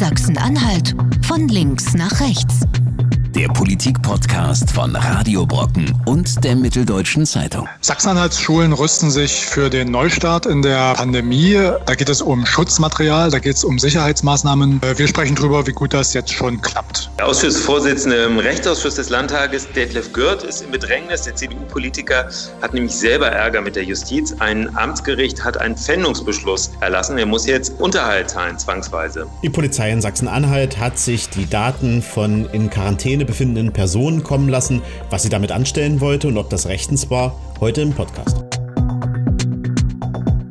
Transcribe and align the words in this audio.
Sachsen-Anhalt 0.00 0.94
von 1.26 1.46
links 1.48 1.92
nach 1.92 2.20
rechts. 2.20 2.60
Der 3.36 3.46
Politik-Podcast 3.46 4.72
von 4.72 4.96
Radio 4.96 5.46
Brocken 5.46 5.94
und 6.04 6.42
der 6.42 6.56
Mitteldeutschen 6.56 7.24
Zeitung. 7.24 7.68
Sachsen-Anhalts 7.80 8.40
Schulen 8.40 8.72
rüsten 8.72 9.08
sich 9.08 9.46
für 9.46 9.70
den 9.70 9.92
Neustart 9.92 10.46
in 10.46 10.62
der 10.62 10.94
Pandemie. 10.94 11.54
Da 11.86 11.94
geht 11.94 12.08
es 12.08 12.22
um 12.22 12.44
Schutzmaterial, 12.44 13.30
da 13.30 13.38
geht 13.38 13.54
es 13.54 13.62
um 13.62 13.78
Sicherheitsmaßnahmen. 13.78 14.80
Wir 14.96 15.06
sprechen 15.06 15.36
darüber, 15.36 15.64
wie 15.68 15.72
gut 15.72 15.94
das 15.94 16.12
jetzt 16.12 16.32
schon 16.32 16.60
klappt. 16.60 17.08
Der 17.18 17.28
Ausschussvorsitzende 17.28 18.16
im 18.24 18.38
Rechtsausschuss 18.40 18.96
des 18.96 19.10
Landtages, 19.10 19.70
Detlef 19.76 20.12
Gürt, 20.12 20.42
ist 20.42 20.62
im 20.62 20.72
Bedrängnis. 20.72 21.22
Der 21.22 21.36
CDU-Politiker 21.36 22.28
hat 22.60 22.74
nämlich 22.74 22.96
selber 22.96 23.28
Ärger 23.28 23.60
mit 23.60 23.76
der 23.76 23.84
Justiz. 23.84 24.34
Ein 24.40 24.76
Amtsgericht 24.76 25.44
hat 25.44 25.56
einen 25.56 25.76
Pfändungsbeschluss 25.76 26.72
erlassen. 26.80 27.16
Er 27.16 27.26
muss 27.26 27.46
jetzt 27.46 27.78
Unterhalt 27.78 28.30
zahlen, 28.30 28.58
zwangsweise. 28.58 29.28
Die 29.44 29.50
Polizei 29.50 29.92
in 29.92 30.00
Sachsen-Anhalt 30.00 30.78
hat 30.78 30.98
sich 30.98 31.28
die 31.28 31.48
Daten 31.48 32.02
von 32.02 32.46
in 32.50 32.68
Quarantäne 32.70 33.19
Quarantäne 33.20 33.24
befindenden 33.24 33.72
Personen 33.72 34.22
kommen 34.22 34.48
lassen, 34.48 34.82
was 35.10 35.22
sie 35.22 35.28
damit 35.28 35.52
anstellen 35.52 36.00
wollte 36.00 36.28
und 36.28 36.38
ob 36.38 36.50
das 36.50 36.66
rechtens 36.66 37.10
war, 37.10 37.36
heute 37.60 37.82
im 37.82 37.92
Podcast. 37.92 38.59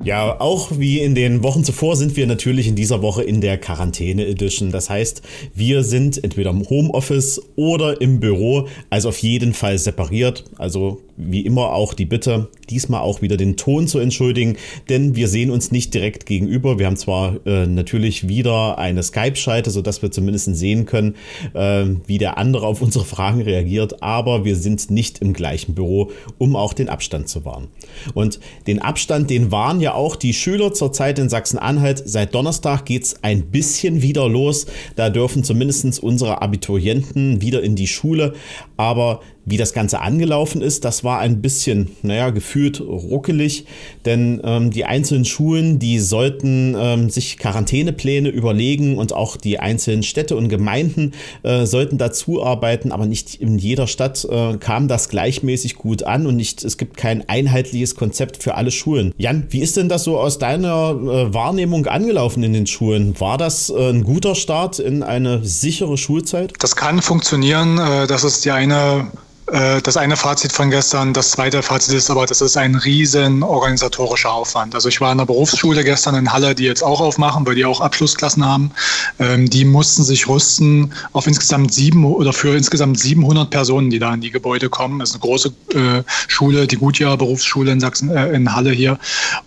Ja, 0.09 0.41
auch 0.41 0.71
wie 0.79 1.01
in 1.01 1.13
den 1.13 1.43
Wochen 1.43 1.63
zuvor 1.63 1.95
sind 1.95 2.15
wir 2.15 2.25
natürlich 2.25 2.67
in 2.67 2.75
dieser 2.75 3.03
Woche 3.03 3.21
in 3.21 3.41
der 3.41 3.59
Quarantäne 3.59 4.25
Edition. 4.25 4.71
Das 4.71 4.89
heißt, 4.89 5.21
wir 5.53 5.83
sind 5.83 6.23
entweder 6.23 6.49
im 6.49 6.67
Homeoffice 6.67 7.39
oder 7.55 8.01
im 8.01 8.19
Büro, 8.19 8.67
also 8.89 9.09
auf 9.09 9.19
jeden 9.19 9.53
Fall 9.53 9.77
separiert. 9.77 10.45
Also 10.57 10.99
wie 11.19 11.41
immer 11.41 11.73
auch 11.73 11.93
die 11.93 12.05
Bitte, 12.05 12.47
diesmal 12.69 13.01
auch 13.01 13.21
wieder 13.21 13.35
den 13.35 13.57
Ton 13.57 13.87
zu 13.87 13.99
entschuldigen, 13.99 14.55
denn 14.87 15.15
wir 15.17 15.27
sehen 15.27 15.51
uns 15.51 15.69
nicht 15.69 15.93
direkt 15.93 16.25
gegenüber. 16.25 16.79
Wir 16.79 16.85
haben 16.85 16.95
zwar 16.95 17.45
äh, 17.45 17.67
natürlich 17.67 18.29
wieder 18.29 18.77
eine 18.77 19.03
Skype-Schalte, 19.03 19.69
sodass 19.69 20.01
wir 20.01 20.11
zumindest 20.11 20.55
sehen 20.55 20.85
können, 20.85 21.15
äh, 21.53 21.85
wie 22.07 22.17
der 22.17 22.37
andere 22.37 22.65
auf 22.65 22.81
unsere 22.81 23.03
Fragen 23.03 23.41
reagiert, 23.41 24.01
aber 24.01 24.45
wir 24.45 24.55
sind 24.55 24.89
nicht 24.89 25.19
im 25.19 25.33
gleichen 25.33 25.75
Büro, 25.75 26.11
um 26.37 26.55
auch 26.55 26.71
den 26.71 26.87
Abstand 26.87 27.27
zu 27.27 27.43
wahren. 27.43 27.67
Und 28.13 28.39
den 28.65 28.79
Abstand, 28.79 29.29
den 29.29 29.51
wahren 29.51 29.81
ja 29.81 29.93
auch 29.93 29.98
die 30.15 30.33
Schüler 30.33 30.73
zurzeit 30.73 31.19
in 31.19 31.29
Sachsen-Anhalt. 31.29 32.01
Seit 32.05 32.33
Donnerstag 32.33 32.85
geht 32.85 33.03
es 33.03 33.23
ein 33.23 33.51
bisschen 33.51 34.01
wieder 34.01 34.27
los. 34.29 34.65
Da 34.95 35.09
dürfen 35.09 35.43
zumindest 35.43 36.01
unsere 36.01 36.41
Abiturienten 36.41 37.41
wieder 37.41 37.61
in 37.61 37.75
die 37.75 37.87
Schule, 37.87 38.33
aber 38.77 39.21
wie 39.49 39.57
das 39.57 39.73
Ganze 39.73 40.01
angelaufen 40.01 40.61
ist, 40.61 40.85
das 40.85 41.03
war 41.03 41.19
ein 41.19 41.41
bisschen, 41.41 41.95
naja, 42.01 42.29
gefühlt 42.29 42.81
ruckelig, 42.81 43.65
denn 44.05 44.41
ähm, 44.43 44.71
die 44.71 44.85
einzelnen 44.85 45.25
Schulen, 45.25 45.79
die 45.79 45.99
sollten 45.99 46.75
ähm, 46.77 47.09
sich 47.09 47.37
Quarantänepläne 47.37 48.29
überlegen 48.29 48.97
und 48.97 49.13
auch 49.13 49.37
die 49.37 49.59
einzelnen 49.59 50.03
Städte 50.03 50.35
und 50.35 50.49
Gemeinden 50.49 51.13
äh, 51.43 51.65
sollten 51.65 51.97
dazu 51.97 52.43
arbeiten, 52.43 52.91
aber 52.91 53.05
nicht 53.05 53.35
in 53.35 53.57
jeder 53.57 53.87
Stadt 53.87 54.25
äh, 54.29 54.57
kam 54.57 54.87
das 54.87 55.09
gleichmäßig 55.09 55.75
gut 55.75 56.03
an 56.03 56.27
und 56.27 56.35
nicht, 56.35 56.63
es 56.63 56.77
gibt 56.77 56.97
kein 56.97 57.27
einheitliches 57.27 57.95
Konzept 57.95 58.41
für 58.43 58.55
alle 58.55 58.71
Schulen. 58.71 59.13
Jan, 59.17 59.47
wie 59.49 59.59
ist 59.59 59.77
denn 59.77 59.89
das 59.89 60.03
so 60.03 60.19
aus 60.19 60.39
deiner 60.39 60.91
äh, 60.91 61.33
Wahrnehmung 61.33 61.85
angelaufen 61.87 62.43
in 62.43 62.53
den 62.53 62.67
Schulen? 62.67 63.19
War 63.19 63.37
das 63.37 63.69
äh, 63.69 63.89
ein 63.89 64.03
guter 64.03 64.35
Start 64.35 64.79
in 64.79 65.03
eine 65.03 65.43
sichere 65.43 65.97
Schulzeit? 65.97 66.53
Das 66.59 66.75
kann 66.75 67.01
funktionieren. 67.01 67.77
Äh, 67.77 68.07
das 68.07 68.23
ist 68.23 68.45
die 68.45 68.51
eine 68.51 69.07
das 69.51 69.97
eine 69.97 70.15
Fazit 70.15 70.51
von 70.51 70.69
gestern. 70.69 71.13
Das 71.13 71.31
zweite 71.31 71.63
Fazit 71.63 71.95
ist 71.95 72.09
aber, 72.09 72.25
das 72.25 72.41
ist 72.41 72.57
ein 72.57 72.75
riesen 72.75 73.43
organisatorischer 73.43 74.31
Aufwand. 74.31 74.75
Also 74.75 74.89
ich 74.89 75.01
war 75.01 75.11
in 75.11 75.17
der 75.17 75.25
Berufsschule 75.25 75.83
gestern 75.83 76.15
in 76.15 76.31
Halle, 76.31 76.55
die 76.55 76.63
jetzt 76.63 76.83
auch 76.83 77.01
aufmachen, 77.01 77.45
weil 77.45 77.55
die 77.55 77.65
auch 77.65 77.81
Abschlussklassen 77.81 78.45
haben. 78.45 78.71
Ähm, 79.19 79.49
die 79.49 79.65
mussten 79.65 80.03
sich 80.03 80.27
rüsten 80.27 80.93
auf 81.13 81.27
insgesamt 81.27 81.73
sieben 81.73 82.05
oder 82.05 82.33
für 82.33 82.55
insgesamt 82.55 82.99
700 82.99 83.49
Personen, 83.49 83.89
die 83.89 83.99
da 83.99 84.13
in 84.13 84.21
die 84.21 84.31
Gebäude 84.31 84.69
kommen. 84.69 84.99
Das 84.99 85.09
ist 85.09 85.15
eine 85.15 85.21
große 85.21 85.53
äh, 85.73 86.03
Schule, 86.27 86.67
die 86.67 86.77
Gutjahr 86.77 87.17
Berufsschule 87.17 87.71
in 87.71 87.79
Sachsen, 87.79 88.09
äh, 88.09 88.31
in 88.31 88.53
Halle 88.55 88.71
hier. 88.71 88.99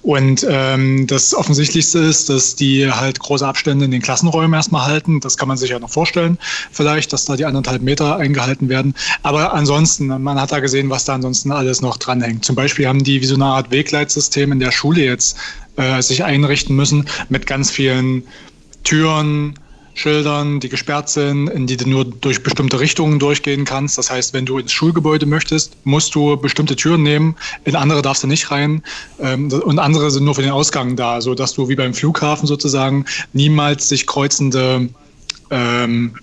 Und 0.03 0.47
ähm, 0.49 1.07
das 1.07 1.35
Offensichtlichste 1.35 1.99
ist, 1.99 2.29
dass 2.29 2.57
die 2.57 2.91
halt 2.91 3.19
große 3.19 3.47
Abstände 3.47 3.85
in 3.85 3.91
den 3.91 4.03
Klassenräumen 4.03 4.55
erstmal 4.55 4.87
halten. 4.87 5.21
Das 5.21 5.37
kann 5.37 5.49
man 5.49 5.57
sich 5.57 5.71
ja 5.71 5.79
noch 5.79 5.91
vorstellen, 5.91 6.39
vielleicht, 6.71 7.13
dass 7.13 7.25
da 7.25 7.37
die 7.37 7.45
anderthalb 7.45 7.83
Meter 7.83 8.17
eingehalten 8.17 8.69
werden. 8.69 8.95
Aber 9.23 9.53
ansonsten 9.53 9.92
ansonsten, 10.01 10.23
man 10.23 10.41
hat 10.41 10.53
da 10.53 10.61
gesehen, 10.61 10.91
was 10.91 11.05
da 11.05 11.15
ansonsten 11.15 11.53
alles 11.53 11.83
noch 11.83 11.97
dranhängt. 11.97 12.45
Zum 12.45 12.57
Beispiel 12.57 12.87
haben 12.87 13.05
die 13.05 13.21
wie 13.21 13.27
so 13.27 13.35
eine 13.35 13.45
Art 13.45 13.71
Wegleitsystem 13.71 14.53
in 14.53 14.61
der 14.61 14.73
Schule 14.73 15.05
jetzt 15.05 15.37
äh, 15.77 16.01
sich 16.01 16.25
einrichten 16.25 16.75
müssen 16.75 17.09
mit 17.29 17.47
ganz 17.47 17.71
vielen 17.71 18.23
Türen, 18.85 19.55
Schildern, 19.95 20.59
die 20.59 20.71
gesperrt 20.71 21.11
sind, 21.11 21.49
in 21.49 21.67
die 21.67 21.77
du 21.77 21.87
nur 21.87 22.07
durch 22.07 22.43
bestimmte 22.43 22.81
Richtungen 22.81 23.19
durchgehen 23.19 23.67
kannst. 23.67 23.99
Das 23.99 24.11
heißt, 24.11 24.33
wenn 24.33 24.47
du 24.47 24.57
ins 24.57 24.73
Schulgebäude 24.73 25.27
möchtest, 25.27 25.77
musst 25.85 26.15
du 26.15 26.39
bestimmte 26.39 26.77
Türen 26.77 27.03
nehmen, 27.03 27.37
in 27.67 27.77
andere 27.77 28.01
darfst 28.01 28.23
du 28.23 28.27
nicht 28.27 28.51
rein 28.51 28.83
ähm, 29.21 29.53
und 29.53 29.79
andere 29.79 30.11
sind 30.11 30.25
nur 30.25 30.35
für 30.35 30.41
den 30.41 30.51
Ausgang 30.51 30.97
da, 30.97 31.21
sodass 31.21 31.53
du 31.53 31.69
wie 31.69 31.77
beim 31.77 31.93
Flughafen 31.93 32.47
sozusagen 32.47 33.05
niemals 33.35 33.91
sich 33.91 34.07
kreuzende 34.07 34.89
ähm, 35.51 36.15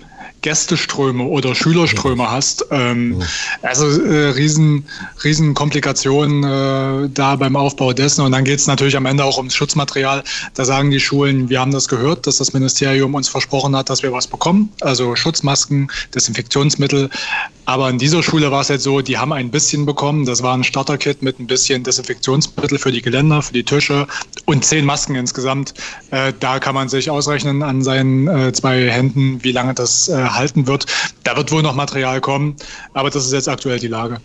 Gästeströme 0.42 1.24
oder 1.24 1.56
Schülerströme 1.56 2.30
hast. 2.30 2.66
Ähm, 2.72 3.22
also 3.62 3.86
äh, 4.02 4.30
riesen, 4.30 4.86
riesen 5.24 5.54
Komplikationen 5.54 6.44
äh, 6.44 7.10
da 7.14 7.36
beim 7.36 7.56
Aufbau 7.56 7.94
dessen. 7.94 8.22
Und 8.22 8.32
dann 8.32 8.46
geht 8.46 8.60
es 8.60 8.68
natürlich 8.68 8.96
am 8.96 9.06
Ende 9.06 9.24
auch 9.24 9.38
ums 9.38 9.56
Schutzmaterial. 9.56 10.24
Da 10.54 10.66
sagen 10.66 10.92
die 10.92 11.00
Schulen, 11.00 11.50
wir 11.50 11.60
haben 11.60 11.72
das 11.72 11.88
gehört, 11.88 12.28
dass 12.28 12.38
das 12.38 12.54
Ministerium 12.54 13.16
uns 13.16 13.28
versprochen 13.28 13.76
hat, 13.76 13.90
dass 13.90 14.04
wir 14.04 14.12
was 14.12 14.28
bekommen. 14.28 14.72
Also 14.82 15.16
Schutzmasken, 15.16 15.92
Desinfektionsmittel. 16.16 17.10
Aber 17.66 17.90
in 17.90 18.00
dieser 18.00 18.24
Schule 18.24 18.50
war 18.50 18.62
es 18.62 18.70
jetzt 18.70 18.84
so, 18.84 19.02
die 19.02 19.18
haben 19.18 19.32
ein 19.32 19.52
bisschen 19.52 19.86
bekommen. 19.86 20.26
Das 20.26 20.42
war 20.42 20.56
ein 20.56 20.64
Starterkit 20.64 21.22
mit 21.22 21.40
ein 21.40 21.46
bisschen 21.46 21.84
Desinfektionsmittel 21.84 22.80
für 22.80 22.92
die 22.92 23.02
Geländer, 23.02 23.42
für 23.44 23.54
die 23.54 23.64
Tische 23.64 24.08
und 24.46 24.66
zehn 24.66 24.86
Masken 24.86 25.16
insgesamt. 25.16 25.76
Äh, 26.10 26.34
da 26.40 26.60
kann 26.60 26.74
man 26.74 26.90
sich 26.90 27.12
ausrechnen 27.12 27.62
an 27.62 27.84
seinen 27.84 28.28
äh, 28.28 28.52
zwei 28.54 28.90
Händen, 28.90 29.44
wie 29.44 29.52
lange 29.52 29.76
das 29.76 30.08
äh, 30.08 30.29
halten 30.36 30.68
wird. 30.68 30.86
Da 31.24 31.38
wird 31.38 31.52
wohl 31.52 31.62
noch 31.62 31.76
Material 31.76 32.22
kommen, 32.22 32.56
aber 32.94 33.10
das 33.10 33.26
ist 33.26 33.34
jetzt 33.34 33.50
aktuell 33.50 33.80
die 33.80 33.88
Lage. 33.88 34.22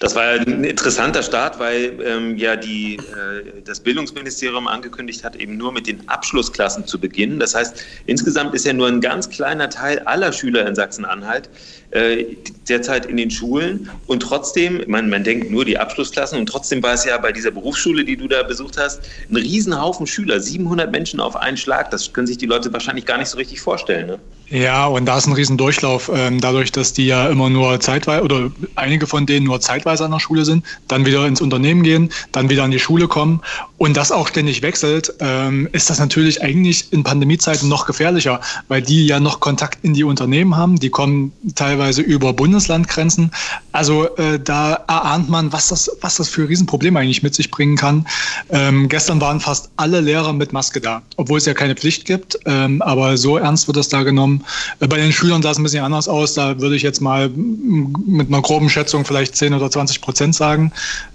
Das 0.00 0.14
war 0.14 0.22
ein 0.22 0.64
interessanter 0.64 1.22
Start, 1.22 1.58
weil 1.58 1.92
ähm, 2.02 2.38
ja 2.38 2.56
die, 2.56 2.96
äh, 2.96 3.60
das 3.66 3.80
Bildungsministerium 3.80 4.66
angekündigt 4.66 5.22
hat, 5.24 5.36
eben 5.36 5.58
nur 5.58 5.72
mit 5.72 5.86
den 5.86 6.08
Abschlussklassen 6.08 6.86
zu 6.86 6.98
beginnen. 6.98 7.38
Das 7.38 7.54
heißt, 7.54 7.84
insgesamt 8.06 8.54
ist 8.54 8.64
ja 8.64 8.72
nur 8.72 8.88
ein 8.88 9.02
ganz 9.02 9.28
kleiner 9.28 9.68
Teil 9.68 9.98
aller 10.00 10.32
Schüler 10.32 10.66
in 10.66 10.74
Sachsen-Anhalt 10.74 11.50
äh, 11.90 12.24
derzeit 12.66 13.04
in 13.04 13.18
den 13.18 13.30
Schulen. 13.30 13.90
Und 14.06 14.20
trotzdem, 14.20 14.82
man, 14.86 15.10
man 15.10 15.22
denkt 15.22 15.50
nur 15.50 15.66
die 15.66 15.76
Abschlussklassen, 15.76 16.38
und 16.38 16.46
trotzdem 16.46 16.82
war 16.82 16.94
es 16.94 17.04
ja 17.04 17.18
bei 17.18 17.30
dieser 17.30 17.50
Berufsschule, 17.50 18.02
die 18.02 18.16
du 18.16 18.26
da 18.26 18.42
besucht 18.42 18.78
hast, 18.78 19.02
ein 19.28 19.36
Riesenhaufen 19.36 20.06
Schüler, 20.06 20.40
700 20.40 20.90
Menschen 20.90 21.20
auf 21.20 21.36
einen 21.36 21.58
Schlag. 21.58 21.90
Das 21.90 22.10
können 22.10 22.26
sich 22.26 22.38
die 22.38 22.46
Leute 22.46 22.72
wahrscheinlich 22.72 23.04
gar 23.04 23.18
nicht 23.18 23.28
so 23.28 23.36
richtig 23.36 23.60
vorstellen. 23.60 24.06
Ne? 24.06 24.18
Ja, 24.48 24.86
und 24.86 25.06
da 25.06 25.18
ist 25.18 25.26
ein 25.26 25.32
Riesendurchlauf, 25.32 26.10
ähm, 26.12 26.40
dadurch, 26.40 26.72
dass 26.72 26.92
die 26.92 27.06
ja 27.06 27.28
immer 27.28 27.50
nur 27.50 27.78
zeitweise 27.80 28.24
oder 28.24 28.50
einige 28.74 29.06
von 29.06 29.26
denen 29.26 29.46
nur 29.46 29.60
zeitweise 29.60 29.89
an 30.00 30.12
der 30.12 30.20
Schule 30.20 30.44
sind, 30.44 30.64
dann 30.86 31.06
wieder 31.06 31.26
ins 31.26 31.40
Unternehmen 31.40 31.82
gehen, 31.82 32.10
dann 32.30 32.48
wieder 32.50 32.62
an 32.62 32.70
die 32.70 32.78
Schule 32.78 33.08
kommen 33.08 33.40
und 33.80 33.96
das 33.96 34.12
auch 34.12 34.28
ständig 34.28 34.60
wechselt, 34.60 35.14
ähm, 35.20 35.66
ist 35.72 35.88
das 35.88 35.98
natürlich 35.98 36.42
eigentlich 36.42 36.92
in 36.92 37.02
Pandemiezeiten 37.02 37.66
noch 37.66 37.86
gefährlicher, 37.86 38.42
weil 38.68 38.82
die 38.82 39.06
ja 39.06 39.20
noch 39.20 39.40
Kontakt 39.40 39.78
in 39.82 39.94
die 39.94 40.04
Unternehmen 40.04 40.54
haben, 40.54 40.78
die 40.78 40.90
kommen 40.90 41.32
teilweise 41.54 42.02
über 42.02 42.34
Bundeslandgrenzen. 42.34 43.30
Also 43.72 44.14
äh, 44.18 44.38
da 44.38 44.74
erahnt 44.86 45.30
man, 45.30 45.50
was 45.54 45.68
das, 45.68 45.90
was 46.02 46.16
das 46.16 46.28
für 46.28 46.46
Riesenprobleme 46.46 47.00
eigentlich 47.00 47.22
mit 47.22 47.34
sich 47.34 47.50
bringen 47.50 47.78
kann. 47.78 48.06
Ähm, 48.50 48.90
gestern 48.90 49.18
waren 49.22 49.40
fast 49.40 49.70
alle 49.78 50.02
Lehrer 50.02 50.34
mit 50.34 50.52
Maske 50.52 50.82
da, 50.82 51.00
obwohl 51.16 51.38
es 51.38 51.46
ja 51.46 51.54
keine 51.54 51.74
Pflicht 51.74 52.04
gibt, 52.04 52.38
ähm, 52.44 52.82
aber 52.82 53.16
so 53.16 53.38
ernst 53.38 53.66
wird 53.66 53.78
das 53.78 53.88
da 53.88 54.02
genommen 54.02 54.44
äh, 54.80 54.88
bei 54.88 54.98
den 54.98 55.10
Schülern 55.10 55.40
sah 55.40 55.52
es 55.52 55.58
ein 55.58 55.62
bisschen 55.62 55.84
anders 55.84 56.06
aus. 56.06 56.34
Da 56.34 56.60
würde 56.60 56.76
ich 56.76 56.82
jetzt 56.82 57.00
mal 57.00 57.30
mit 57.30 58.28
einer 58.28 58.42
groben 58.42 58.68
Schätzung 58.68 59.06
vielleicht 59.06 59.36
10 59.36 59.54
oder 59.54 59.70
20 59.70 60.02
Prozent 60.02 60.34
sagen. 60.34 60.70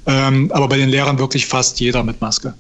Ähm, 0.08 0.52
aber 0.52 0.68
bei 0.68 0.78
den 0.78 0.90
Lehrern 0.90 1.20
wirklich 1.20 1.46
fast 1.46 1.80
jeder 1.80 2.04
mit 2.04 2.22
Maske. 2.22 2.55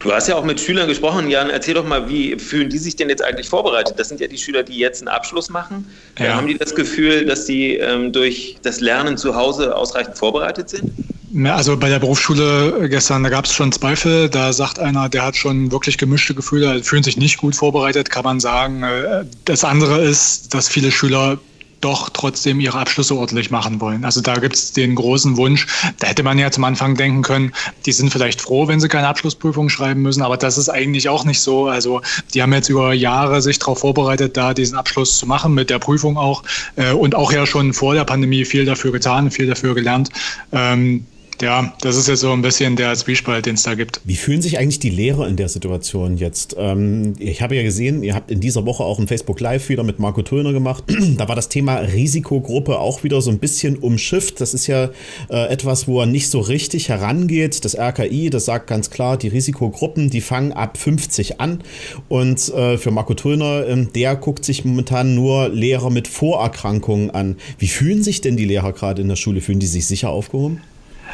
Du 0.00 0.10
hast 0.12 0.28
ja 0.28 0.36
auch 0.36 0.44
mit 0.44 0.58
Schülern 0.58 0.88
gesprochen, 0.88 1.28
Jan. 1.28 1.50
Erzähl 1.50 1.74
doch 1.74 1.86
mal, 1.86 2.08
wie 2.08 2.38
fühlen 2.38 2.70
die 2.70 2.78
sich 2.78 2.96
denn 2.96 3.10
jetzt 3.10 3.22
eigentlich 3.22 3.48
vorbereitet? 3.48 3.98
Das 3.98 4.08
sind 4.08 4.18
ja 4.18 4.26
die 4.26 4.38
Schüler, 4.38 4.62
die 4.62 4.78
jetzt 4.78 5.02
einen 5.02 5.08
Abschluss 5.08 5.50
machen. 5.50 5.86
Ja. 6.18 6.36
Haben 6.36 6.46
die 6.46 6.56
das 6.56 6.74
Gefühl, 6.74 7.26
dass 7.26 7.46
sie 7.46 7.76
ähm, 7.76 8.10
durch 8.10 8.56
das 8.62 8.80
Lernen 8.80 9.18
zu 9.18 9.34
Hause 9.34 9.76
ausreichend 9.76 10.16
vorbereitet 10.16 10.70
sind? 10.70 10.90
Also 11.44 11.76
bei 11.76 11.90
der 11.90 11.98
Berufsschule 11.98 12.88
gestern, 12.88 13.22
da 13.22 13.28
gab 13.28 13.44
es 13.44 13.52
schon 13.52 13.72
Zweifel. 13.72 14.30
Da 14.30 14.54
sagt 14.54 14.78
einer, 14.78 15.10
der 15.10 15.22
hat 15.22 15.36
schon 15.36 15.70
wirklich 15.70 15.98
gemischte 15.98 16.34
Gefühle, 16.34 16.82
fühlen 16.82 17.02
sich 17.02 17.18
nicht 17.18 17.36
gut 17.36 17.54
vorbereitet, 17.54 18.08
kann 18.08 18.24
man 18.24 18.40
sagen. 18.40 18.82
Äh, 18.82 19.26
das 19.44 19.64
andere 19.64 20.00
ist, 20.00 20.54
dass 20.54 20.66
viele 20.66 20.90
Schüler 20.90 21.38
doch 21.80 22.10
trotzdem 22.10 22.60
ihre 22.60 22.78
Abschlüsse 22.78 23.14
ordentlich 23.14 23.50
machen 23.50 23.80
wollen. 23.80 24.04
Also 24.04 24.20
da 24.20 24.34
gibt 24.34 24.56
es 24.56 24.72
den 24.72 24.94
großen 24.94 25.36
Wunsch, 25.36 25.66
da 25.98 26.08
hätte 26.08 26.22
man 26.22 26.38
ja 26.38 26.50
zum 26.50 26.64
Anfang 26.64 26.94
denken 26.94 27.22
können, 27.22 27.52
die 27.86 27.92
sind 27.92 28.10
vielleicht 28.10 28.40
froh, 28.40 28.68
wenn 28.68 28.80
sie 28.80 28.88
keine 28.88 29.08
Abschlussprüfung 29.08 29.68
schreiben 29.68 30.02
müssen, 30.02 30.22
aber 30.22 30.36
das 30.36 30.58
ist 30.58 30.68
eigentlich 30.68 31.08
auch 31.08 31.24
nicht 31.24 31.40
so. 31.40 31.68
Also 31.68 32.02
die 32.34 32.42
haben 32.42 32.52
jetzt 32.52 32.68
über 32.68 32.92
Jahre 32.92 33.42
sich 33.42 33.58
darauf 33.58 33.80
vorbereitet, 33.80 34.36
da 34.36 34.54
diesen 34.54 34.76
Abschluss 34.76 35.18
zu 35.18 35.26
machen, 35.26 35.54
mit 35.54 35.70
der 35.70 35.78
Prüfung 35.78 36.16
auch 36.16 36.42
äh, 36.76 36.92
und 36.92 37.14
auch 37.14 37.32
ja 37.32 37.46
schon 37.46 37.72
vor 37.72 37.94
der 37.94 38.04
Pandemie 38.04 38.44
viel 38.44 38.64
dafür 38.64 38.92
getan, 38.92 39.30
viel 39.30 39.46
dafür 39.46 39.74
gelernt. 39.74 40.10
Ähm, 40.52 41.06
ja, 41.42 41.72
das 41.80 41.96
ist 41.96 42.08
jetzt 42.08 42.20
so 42.20 42.32
ein 42.32 42.42
bisschen 42.42 42.76
der 42.76 42.94
Zwiespalt, 42.94 43.46
den 43.46 43.54
es 43.54 43.62
da 43.62 43.74
gibt. 43.74 44.00
Wie 44.04 44.16
fühlen 44.16 44.42
sich 44.42 44.58
eigentlich 44.58 44.78
die 44.78 44.90
Lehrer 44.90 45.26
in 45.28 45.36
der 45.36 45.48
Situation 45.48 46.16
jetzt? 46.16 46.56
Ähm, 46.58 47.14
ich 47.18 47.42
habe 47.42 47.56
ja 47.56 47.62
gesehen, 47.62 48.02
ihr 48.02 48.14
habt 48.14 48.30
in 48.30 48.40
dieser 48.40 48.66
Woche 48.66 48.84
auch 48.84 48.98
ein 48.98 49.08
Facebook 49.08 49.40
Live 49.40 49.68
wieder 49.68 49.82
mit 49.82 49.98
Marco 49.98 50.22
Töner 50.22 50.52
gemacht. 50.52 50.84
da 51.16 51.28
war 51.28 51.36
das 51.36 51.48
Thema 51.48 51.76
Risikogruppe 51.76 52.78
auch 52.78 53.04
wieder 53.04 53.20
so 53.20 53.30
ein 53.30 53.38
bisschen 53.38 53.76
umschifft. 53.76 54.40
Das 54.40 54.54
ist 54.54 54.66
ja 54.66 54.90
äh, 55.28 55.48
etwas, 55.48 55.88
wo 55.88 56.00
er 56.00 56.06
nicht 56.06 56.28
so 56.28 56.40
richtig 56.40 56.88
herangeht. 56.88 57.64
Das 57.64 57.76
RKI, 57.76 58.30
das 58.30 58.44
sagt 58.44 58.66
ganz 58.66 58.90
klar, 58.90 59.16
die 59.16 59.28
Risikogruppen, 59.28 60.10
die 60.10 60.20
fangen 60.20 60.52
ab 60.52 60.78
50 60.78 61.40
an. 61.40 61.62
Und 62.08 62.48
äh, 62.50 62.78
für 62.78 62.90
Marco 62.90 63.14
Töner, 63.14 63.66
äh, 63.66 63.86
der 63.94 64.16
guckt 64.16 64.44
sich 64.44 64.64
momentan 64.64 65.14
nur 65.14 65.48
Lehrer 65.48 65.90
mit 65.90 66.08
Vorerkrankungen 66.08 67.10
an. 67.10 67.36
Wie 67.58 67.68
fühlen 67.68 68.02
sich 68.02 68.20
denn 68.20 68.36
die 68.36 68.44
Lehrer 68.44 68.72
gerade 68.72 69.02
in 69.02 69.08
der 69.08 69.16
Schule? 69.16 69.40
Fühlen 69.40 69.60
die 69.60 69.66
sich 69.66 69.86
sicher 69.86 70.10
aufgehoben? 70.10 70.60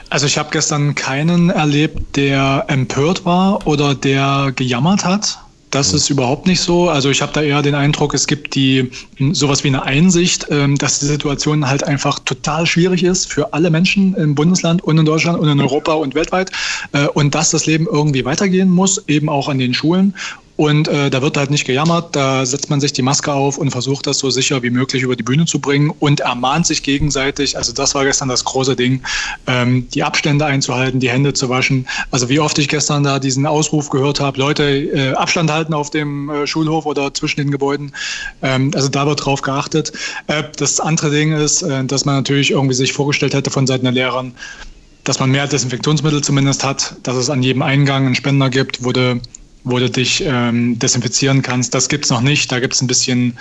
Also 0.09 0.27
ich 0.27 0.39
habe 0.39 0.51
gestern 0.53 0.95
keinen 0.95 1.51
erlebt, 1.51 2.17
der 2.17 2.65
empört 2.69 3.25
war 3.25 3.67
oder 3.67 3.95
der 3.95 4.53
gejammert 4.55 5.05
hat. 5.05 5.39
Das 5.71 5.93
ist 5.93 6.09
überhaupt 6.11 6.47
nicht 6.47 6.61
so. 6.61 6.89
Also 6.89 7.11
ich 7.11 7.21
habe 7.21 7.33
da 7.33 7.43
eher 7.43 7.61
den 7.61 7.75
Eindruck, 7.75 8.15
es 8.15 8.29
gibt 8.29 8.55
die 8.55 8.91
sowas 9.33 9.65
wie 9.65 9.69
eine 9.69 9.83
Einsicht, 9.83 10.47
ähm, 10.49 10.77
dass 10.77 11.01
die 11.01 11.07
Situation 11.07 11.69
halt 11.69 11.83
einfach 11.85 12.21
total 12.21 12.67
schwierig 12.67 13.03
ist 13.03 13.31
für 13.31 13.53
alle 13.53 13.69
Menschen 13.71 14.15
im 14.15 14.35
Bundesland 14.35 14.83
und 14.85 14.97
in 14.97 15.05
Deutschland 15.05 15.39
und 15.39 15.49
in 15.49 15.61
Europa 15.61 15.95
und 15.95 16.15
weltweit 16.15 16.53
äh, 16.93 17.09
und 17.09 17.35
dass 17.35 17.51
das 17.51 17.67
Leben 17.67 17.87
irgendwie 17.91 18.25
weitergehen 18.25 18.71
muss, 18.71 19.03
eben 19.09 19.29
auch 19.29 19.49
an 19.49 19.59
den 19.59 19.75
Schulen. 19.75 20.15
Und 20.57 20.89
äh, 20.89 21.11
da 21.11 21.21
wird 21.21 21.37
halt 21.37 21.51
nicht 21.51 21.67
gejammert, 21.67 22.17
da 22.17 22.47
setzt 22.47 22.71
man 22.71 22.81
sich 22.81 22.95
die 22.95 23.03
Maske 23.03 23.33
auf 23.33 23.59
und 23.59 23.71
versucht 23.71 24.07
das 24.07 24.19
so 24.19 24.31
sicher 24.31 24.63
wie 24.63 24.71
möglich 24.71 25.03
über 25.03 25.15
die 25.15 25.23
Bühne 25.23 25.45
zu 25.45 25.61
bringen 25.61 25.93
und 25.99 26.21
ermahnt 26.21 26.67
sich 26.67 26.83
gegenseitig. 26.83 27.59
Also 27.59 27.73
das 27.73 27.95
war 27.95 28.05
gestern 28.05 28.29
das 28.31 28.45
große 28.45 28.75
Ding, 28.75 29.03
ähm, 29.47 29.87
die 29.91 30.03
Abstände 30.03 30.47
einzuhalten, 30.47 30.99
die 30.99 31.11
Hände 31.11 31.35
zu 31.35 31.51
waschen. 31.51 31.87
Also 32.11 32.31
wie 32.31 32.41
oft 32.41 32.59
ich 32.59 32.69
gestern 32.69 33.05
da 33.05 33.19
diesen 33.19 33.45
Ausruf 33.45 33.91
gehört 33.91 34.19
habe, 34.21 34.39
Leute, 34.39 34.65
äh, 34.65 35.13
Abstand 35.13 35.51
halten 35.51 35.75
auf 35.75 35.91
dem 35.91 36.31
äh, 36.31 36.47
Schulhof 36.47 36.87
oder 36.87 37.13
zwischen 37.13 37.41
den 37.41 37.51
Gebäuden. 37.51 37.93
Ähm, 38.41 38.71
also 38.75 38.89
da 38.89 39.07
wird 39.07 39.27
drauf 39.27 39.43
geachtet. 39.43 39.93
Äh, 40.27 40.45
das 40.57 40.81
andere 40.81 41.11
Ding 41.11 41.33
ist, 41.33 41.63
äh, 41.63 41.85
dass 41.85 42.07
man 42.07 42.15
natürlich 42.15 42.53
irgendwie 42.53 42.75
sich 42.75 42.95
vorgestellt 42.95 43.35
hätte 43.35 43.51
von 43.51 43.67
Seiten 43.67 43.85
der 43.85 43.93
Lehrer, 43.93 44.25
dass 45.05 45.21
man 45.21 45.31
mehr 45.31 45.47
Desinfektionsmittel 45.47 46.23
zumindest 46.23 46.65
hat, 46.65 46.97
dass 47.03 47.17
es 47.17 47.29
an 47.29 47.43
jedem 47.43 47.63
Eingang 47.63 48.07
einen 48.07 48.15
Spender 48.15 48.49
gibt, 48.49 48.85
du 48.85 49.21
wo 49.67 49.81
du 49.81 49.91
dich 49.91 50.23
ähm, 50.25 50.79
desinfizieren 50.79 51.43
kannst. 51.43 51.75
Das 51.75 51.89
gibt 51.89 52.05
es 52.05 52.11
noch 52.11 52.21
nicht. 52.21 52.51
Da 52.53 52.61
gibt 52.61 52.75
es 52.75 52.81
ein 52.81 52.87
bisschen, 52.87 53.37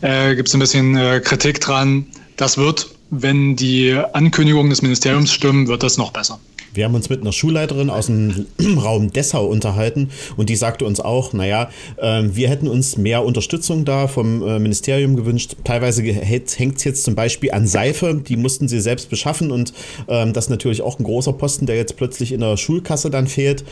äh, 0.00 0.34
gibt's 0.34 0.52
ein 0.54 0.58
bisschen 0.58 0.96
äh, 0.96 1.20
Kritik 1.24 1.60
dran. 1.60 2.04
Das 2.36 2.58
wird, 2.58 2.90
wenn 3.10 3.54
die 3.54 3.96
Ankündigungen 4.12 4.70
des 4.70 4.82
Ministeriums 4.82 5.32
stimmen, 5.32 5.68
wird 5.68 5.84
das 5.84 5.98
noch 5.98 6.10
besser. 6.10 6.40
Wir 6.74 6.86
haben 6.86 6.94
uns 6.94 7.10
mit 7.10 7.20
einer 7.20 7.32
Schulleiterin 7.32 7.90
aus 7.90 8.06
dem 8.06 8.46
Raum 8.76 9.12
Dessau 9.12 9.46
unterhalten 9.46 10.10
und 10.36 10.48
die 10.48 10.56
sagte 10.56 10.84
uns 10.84 10.98
auch, 10.98 11.32
naja, 11.32 11.70
äh, 11.98 12.22
wir 12.24 12.48
hätten 12.48 12.66
uns 12.66 12.96
mehr 12.96 13.24
Unterstützung 13.24 13.84
da 13.84 14.08
vom 14.08 14.42
äh, 14.42 14.58
Ministerium 14.58 15.14
gewünscht. 15.14 15.56
Teilweise 15.62 16.02
hängt 16.02 16.48
es 16.78 16.84
jetzt 16.84 17.04
zum 17.04 17.14
Beispiel 17.14 17.52
an 17.52 17.68
Seife, 17.68 18.14
die 18.14 18.36
mussten 18.36 18.66
sie 18.66 18.80
selbst 18.80 19.10
beschaffen 19.10 19.52
und 19.52 19.72
ähm, 20.08 20.32
das 20.32 20.46
ist 20.46 20.50
natürlich 20.50 20.82
auch 20.82 20.98
ein 20.98 21.04
großer 21.04 21.34
Posten, 21.34 21.66
der 21.66 21.76
jetzt 21.76 21.96
plötzlich 21.96 22.32
in 22.32 22.40
der 22.40 22.56
Schulkasse 22.56 23.10
dann 23.10 23.28
fehlt. 23.28 23.64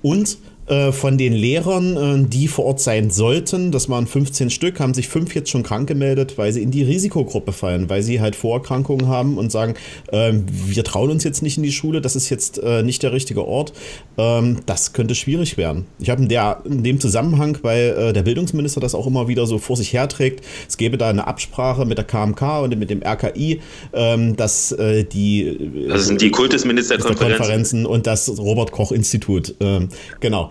Und 0.00 0.38
äh, 0.66 0.92
von 0.92 1.18
den 1.18 1.34
Lehrern, 1.34 2.24
äh, 2.24 2.26
die 2.26 2.48
vor 2.48 2.64
Ort 2.64 2.80
sein 2.80 3.10
sollten, 3.10 3.70
das 3.70 3.90
waren 3.90 4.06
15 4.06 4.48
Stück, 4.48 4.80
haben 4.80 4.94
sich 4.94 5.08
fünf 5.08 5.34
jetzt 5.34 5.50
schon 5.50 5.62
krank 5.62 5.86
gemeldet, 5.86 6.38
weil 6.38 6.54
sie 6.54 6.62
in 6.62 6.70
die 6.70 6.82
Risikogruppe 6.82 7.52
fallen, 7.52 7.90
weil 7.90 8.02
sie 8.02 8.22
halt 8.22 8.34
Vorerkrankungen 8.34 9.06
haben 9.06 9.36
und 9.36 9.52
sagen, 9.52 9.74
äh, 10.10 10.32
wir 10.46 10.82
trauen 10.82 11.10
uns 11.10 11.22
jetzt 11.22 11.42
nicht 11.42 11.58
in 11.58 11.64
die 11.64 11.72
Schule, 11.72 12.00
das 12.00 12.16
ist 12.16 12.30
jetzt 12.30 12.58
äh, 12.62 12.82
nicht 12.82 13.02
der 13.02 13.12
richtige 13.12 13.46
Ort. 13.46 13.74
Ähm, 14.16 14.60
das 14.64 14.94
könnte 14.94 15.14
schwierig 15.14 15.58
werden. 15.58 15.84
Ich 15.98 16.08
habe 16.08 16.22
in, 16.22 16.30
in 16.72 16.82
dem 16.82 16.98
Zusammenhang, 16.98 17.58
weil 17.60 18.12
der 18.14 18.22
Bildungsminister 18.22 18.80
das 18.80 18.94
auch 18.94 19.06
immer 19.06 19.28
wieder 19.28 19.46
so 19.46 19.58
vor 19.58 19.76
sich 19.76 19.92
herträgt, 19.92 20.44
es 20.68 20.76
gäbe 20.78 20.96
da 20.96 21.08
eine 21.08 21.26
Absprache 21.26 21.84
mit 21.84 21.98
der 21.98 22.04
KMK 22.04 22.62
und 22.62 22.78
mit 22.78 22.90
dem 22.90 23.02
RKI, 23.02 23.60
ähm, 23.92 24.36
dass 24.36 24.74
die 25.12 25.88
das 25.88 26.06
sind 26.06 26.20
die 26.20 26.30
Kultusministerkonferenzen 26.30 27.86
und 27.86 28.06
das 28.06 28.38
Robert 28.38 28.72
Koch 28.72 28.92
Institut, 28.92 29.54
ähm, 29.60 29.88
genau 30.20 30.50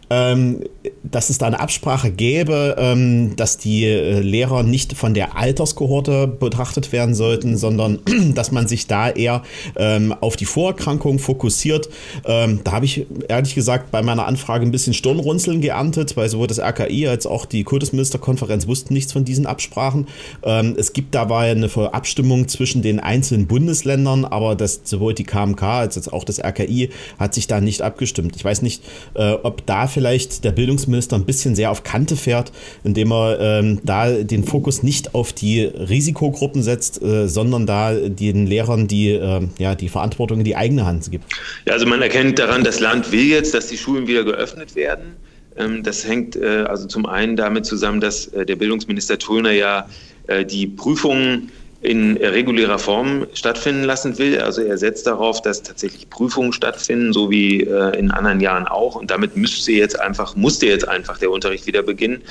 dass 1.03 1.29
es 1.29 1.37
da 1.37 1.47
eine 1.47 1.59
Absprache 1.59 2.11
gäbe, 2.11 2.75
ähm, 2.77 3.35
dass 3.35 3.57
die 3.57 3.85
äh, 3.85 4.19
Lehrer 4.19 4.63
nicht 4.63 4.93
von 4.93 5.13
der 5.13 5.37
Alterskohorte 5.37 6.27
betrachtet 6.27 6.91
werden 6.91 7.15
sollten, 7.15 7.57
sondern 7.57 7.99
dass 8.35 8.51
man 8.51 8.67
sich 8.67 8.87
da 8.87 9.09
eher 9.09 9.43
ähm, 9.77 10.13
auf 10.19 10.35
die 10.35 10.45
Vorerkrankung 10.45 11.19
fokussiert. 11.19 11.89
Ähm, 12.25 12.59
da 12.63 12.73
habe 12.73 12.85
ich 12.85 13.05
ehrlich 13.29 13.55
gesagt 13.55 13.91
bei 13.91 14.01
meiner 14.01 14.27
Anfrage 14.27 14.65
ein 14.65 14.71
bisschen 14.71 14.93
Stirnrunzeln 14.93 15.61
geerntet, 15.61 16.17
weil 16.17 16.29
sowohl 16.29 16.47
das 16.47 16.59
RKI 16.59 17.07
als 17.07 17.25
auch 17.25 17.45
die 17.45 17.63
Kultusministerkonferenz 17.63 18.67
wussten 18.67 18.93
nichts 18.93 19.13
von 19.13 19.23
diesen 19.25 19.45
Absprachen. 19.45 20.07
Ähm, 20.43 20.75
es 20.77 20.93
gibt 20.93 21.15
dabei 21.15 21.51
eine 21.51 21.69
Abstimmung 21.93 22.47
zwischen 22.47 22.81
den 22.81 22.99
einzelnen 22.99 23.47
Bundesländern, 23.47 24.25
aber 24.25 24.55
das, 24.55 24.81
sowohl 24.83 25.13
die 25.13 25.23
KMK 25.23 25.63
als 25.63 26.11
auch 26.11 26.23
das 26.23 26.39
RKI 26.43 26.89
hat 27.17 27.33
sich 27.33 27.47
da 27.47 27.61
nicht 27.61 27.81
abgestimmt. 27.81 28.35
Ich 28.35 28.43
weiß 28.43 28.61
nicht, 28.61 28.83
äh, 29.13 29.31
ob 29.31 29.65
da 29.65 29.87
vielleicht 29.87 30.00
der 30.01 30.51
Bildungsminister 30.51 31.15
ein 31.15 31.25
bisschen 31.25 31.55
sehr 31.55 31.71
auf 31.71 31.83
Kante 31.83 32.15
fährt, 32.15 32.51
indem 32.83 33.11
er 33.11 33.39
ähm, 33.39 33.79
da 33.83 34.09
den 34.09 34.43
Fokus 34.43 34.83
nicht 34.83 35.15
auf 35.15 35.33
die 35.33 35.63
Risikogruppen 35.63 36.63
setzt, 36.63 37.01
äh, 37.01 37.27
sondern 37.27 37.65
da 37.65 37.93
den 37.93 38.47
Lehrern 38.47 38.87
die, 38.87 39.11
äh, 39.11 39.47
ja, 39.57 39.75
die 39.75 39.89
Verantwortung 39.89 40.39
in 40.39 40.45
die 40.45 40.55
eigene 40.55 40.85
Hand 40.85 41.09
gibt. 41.11 41.25
Ja, 41.65 41.73
also 41.73 41.85
man 41.85 42.01
erkennt 42.01 42.39
daran, 42.39 42.63
das 42.63 42.79
Land 42.79 43.11
will 43.11 43.25
jetzt, 43.25 43.53
dass 43.53 43.67
die 43.67 43.77
Schulen 43.77 44.07
wieder 44.07 44.23
geöffnet 44.23 44.75
werden. 44.75 45.15
Ähm, 45.55 45.83
das 45.83 46.07
hängt 46.07 46.35
äh, 46.35 46.65
also 46.67 46.87
zum 46.87 47.05
einen 47.05 47.35
damit 47.35 47.65
zusammen, 47.65 48.01
dass 48.01 48.27
äh, 48.27 48.45
der 48.45 48.55
Bildungsminister 48.55 49.17
Tullner 49.17 49.51
ja 49.51 49.87
äh, 50.27 50.45
die 50.45 50.67
Prüfungen 50.67 51.51
in 51.81 52.15
regulärer 52.17 52.77
Form 52.77 53.25
stattfinden 53.33 53.83
lassen 53.83 54.19
will. 54.19 54.39
Also 54.39 54.61
er 54.61 54.77
setzt 54.77 55.07
darauf, 55.07 55.41
dass 55.41 55.63
tatsächlich 55.63 56.09
Prüfungen 56.11 56.53
stattfinden, 56.53 57.11
so 57.11 57.31
wie 57.31 57.61
äh, 57.61 57.97
in 57.97 58.11
anderen 58.11 58.39
Jahren 58.39 58.67
auch. 58.67 58.95
Und 58.95 59.09
damit 59.09 59.35
müsste 59.35 59.71
jetzt 59.71 59.99
einfach, 59.99 60.35
musste 60.35 60.67
jetzt 60.67 60.87
einfach 60.87 61.17
der 61.17 61.31
Unterricht 61.31 61.65
wieder 61.65 61.81
beginnen. 61.81 62.21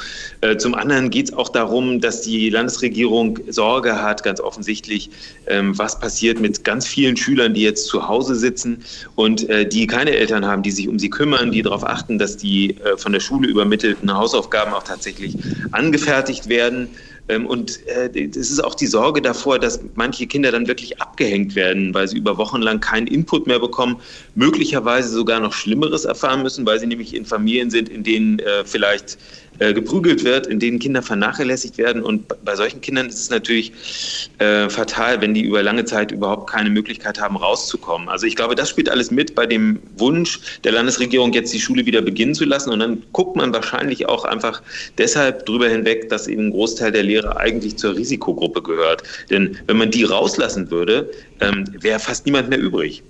Äh, 0.40 0.56
zum 0.56 0.74
anderen 0.74 1.10
geht 1.10 1.30
es 1.30 1.32
auch 1.32 1.48
darum, 1.48 2.00
dass 2.00 2.22
die 2.22 2.48
Landesregierung 2.48 3.40
Sorge 3.48 4.00
hat, 4.00 4.22
ganz 4.22 4.40
offensichtlich, 4.40 5.10
ähm, 5.48 5.76
was 5.76 5.98
passiert 5.98 6.38
mit 6.38 6.62
ganz 6.62 6.86
vielen 6.86 7.16
Schülern, 7.16 7.52
die 7.52 7.62
jetzt 7.62 7.86
zu 7.86 8.06
Hause 8.06 8.36
sitzen 8.36 8.84
und 9.16 9.48
äh, 9.48 9.66
die 9.66 9.88
keine 9.88 10.12
Eltern 10.12 10.46
haben, 10.46 10.62
die 10.62 10.70
sich 10.70 10.88
um 10.88 11.00
sie 11.00 11.10
kümmern, 11.10 11.50
die 11.50 11.62
darauf 11.62 11.84
achten, 11.84 12.20
dass 12.20 12.36
die 12.36 12.78
äh, 12.78 12.96
von 12.96 13.12
der 13.12 13.20
Schule 13.20 13.48
übermittelten 13.48 14.16
Hausaufgaben 14.16 14.72
auch 14.72 14.84
tatsächlich 14.84 15.36
angefertigt 15.72 16.48
werden. 16.48 16.88
Ähm, 17.30 17.46
und 17.46 17.86
äh, 17.86 18.10
es 18.28 18.50
ist 18.50 18.62
auch 18.62 18.74
die 18.74 18.86
Sorge 18.86 19.22
davor, 19.22 19.58
dass 19.58 19.80
manche 19.94 20.26
Kinder 20.26 20.50
dann 20.50 20.66
wirklich 20.66 21.00
abgehängt 21.00 21.54
werden, 21.54 21.94
weil 21.94 22.08
sie 22.08 22.18
über 22.18 22.36
Wochen 22.36 22.60
lang 22.60 22.80
keinen 22.80 23.06
Input 23.06 23.46
mehr 23.46 23.60
bekommen, 23.60 24.00
möglicherweise 24.34 25.08
sogar 25.08 25.38
noch 25.40 25.52
Schlimmeres 25.52 26.04
erfahren 26.04 26.42
müssen, 26.42 26.66
weil 26.66 26.80
sie 26.80 26.86
nämlich 26.86 27.14
in 27.14 27.24
Familien 27.24 27.70
sind, 27.70 27.88
in 27.88 28.02
denen 28.02 28.40
äh, 28.40 28.64
vielleicht 28.64 29.16
äh, 29.60 29.72
geprügelt 29.72 30.24
wird, 30.24 30.46
in 30.46 30.58
denen 30.58 30.78
Kinder 30.78 31.02
vernachlässigt 31.02 31.78
werden. 31.78 32.02
Und 32.02 32.26
bei 32.44 32.56
solchen 32.56 32.80
Kindern 32.80 33.08
ist 33.08 33.20
es 33.20 33.30
natürlich 33.30 33.72
äh, 34.38 34.68
fatal, 34.68 35.20
wenn 35.20 35.34
die 35.34 35.42
über 35.42 35.62
lange 35.62 35.84
Zeit 35.84 36.12
überhaupt 36.12 36.50
keine 36.50 36.70
Möglichkeit 36.70 37.20
haben, 37.20 37.36
rauszukommen. 37.36 38.08
Also 38.08 38.26
ich 38.26 38.36
glaube, 38.36 38.54
das 38.54 38.70
spielt 38.70 38.88
alles 38.88 39.10
mit 39.10 39.34
bei 39.34 39.46
dem 39.46 39.78
Wunsch 39.96 40.40
der 40.64 40.72
Landesregierung, 40.72 41.32
jetzt 41.32 41.52
die 41.52 41.60
Schule 41.60 41.86
wieder 41.86 42.02
beginnen 42.02 42.34
zu 42.34 42.44
lassen. 42.44 42.70
Und 42.70 42.80
dann 42.80 43.02
guckt 43.12 43.36
man 43.36 43.52
wahrscheinlich 43.52 44.08
auch 44.08 44.24
einfach 44.24 44.62
deshalb 44.98 45.46
drüber 45.46 45.68
hinweg, 45.68 46.08
dass 46.08 46.26
eben 46.26 46.46
ein 46.46 46.50
Großteil 46.50 46.92
der 46.92 47.02
Lehrer 47.02 47.36
eigentlich 47.36 47.76
zur 47.76 47.94
Risikogruppe 47.96 48.62
gehört. 48.62 49.02
Denn 49.28 49.58
wenn 49.66 49.76
man 49.76 49.90
die 49.90 50.04
rauslassen 50.04 50.70
würde, 50.70 51.10
ähm, 51.40 51.64
wäre 51.80 51.98
fast 51.98 52.26
niemand 52.26 52.48
mehr 52.48 52.58
übrig. 52.58 53.02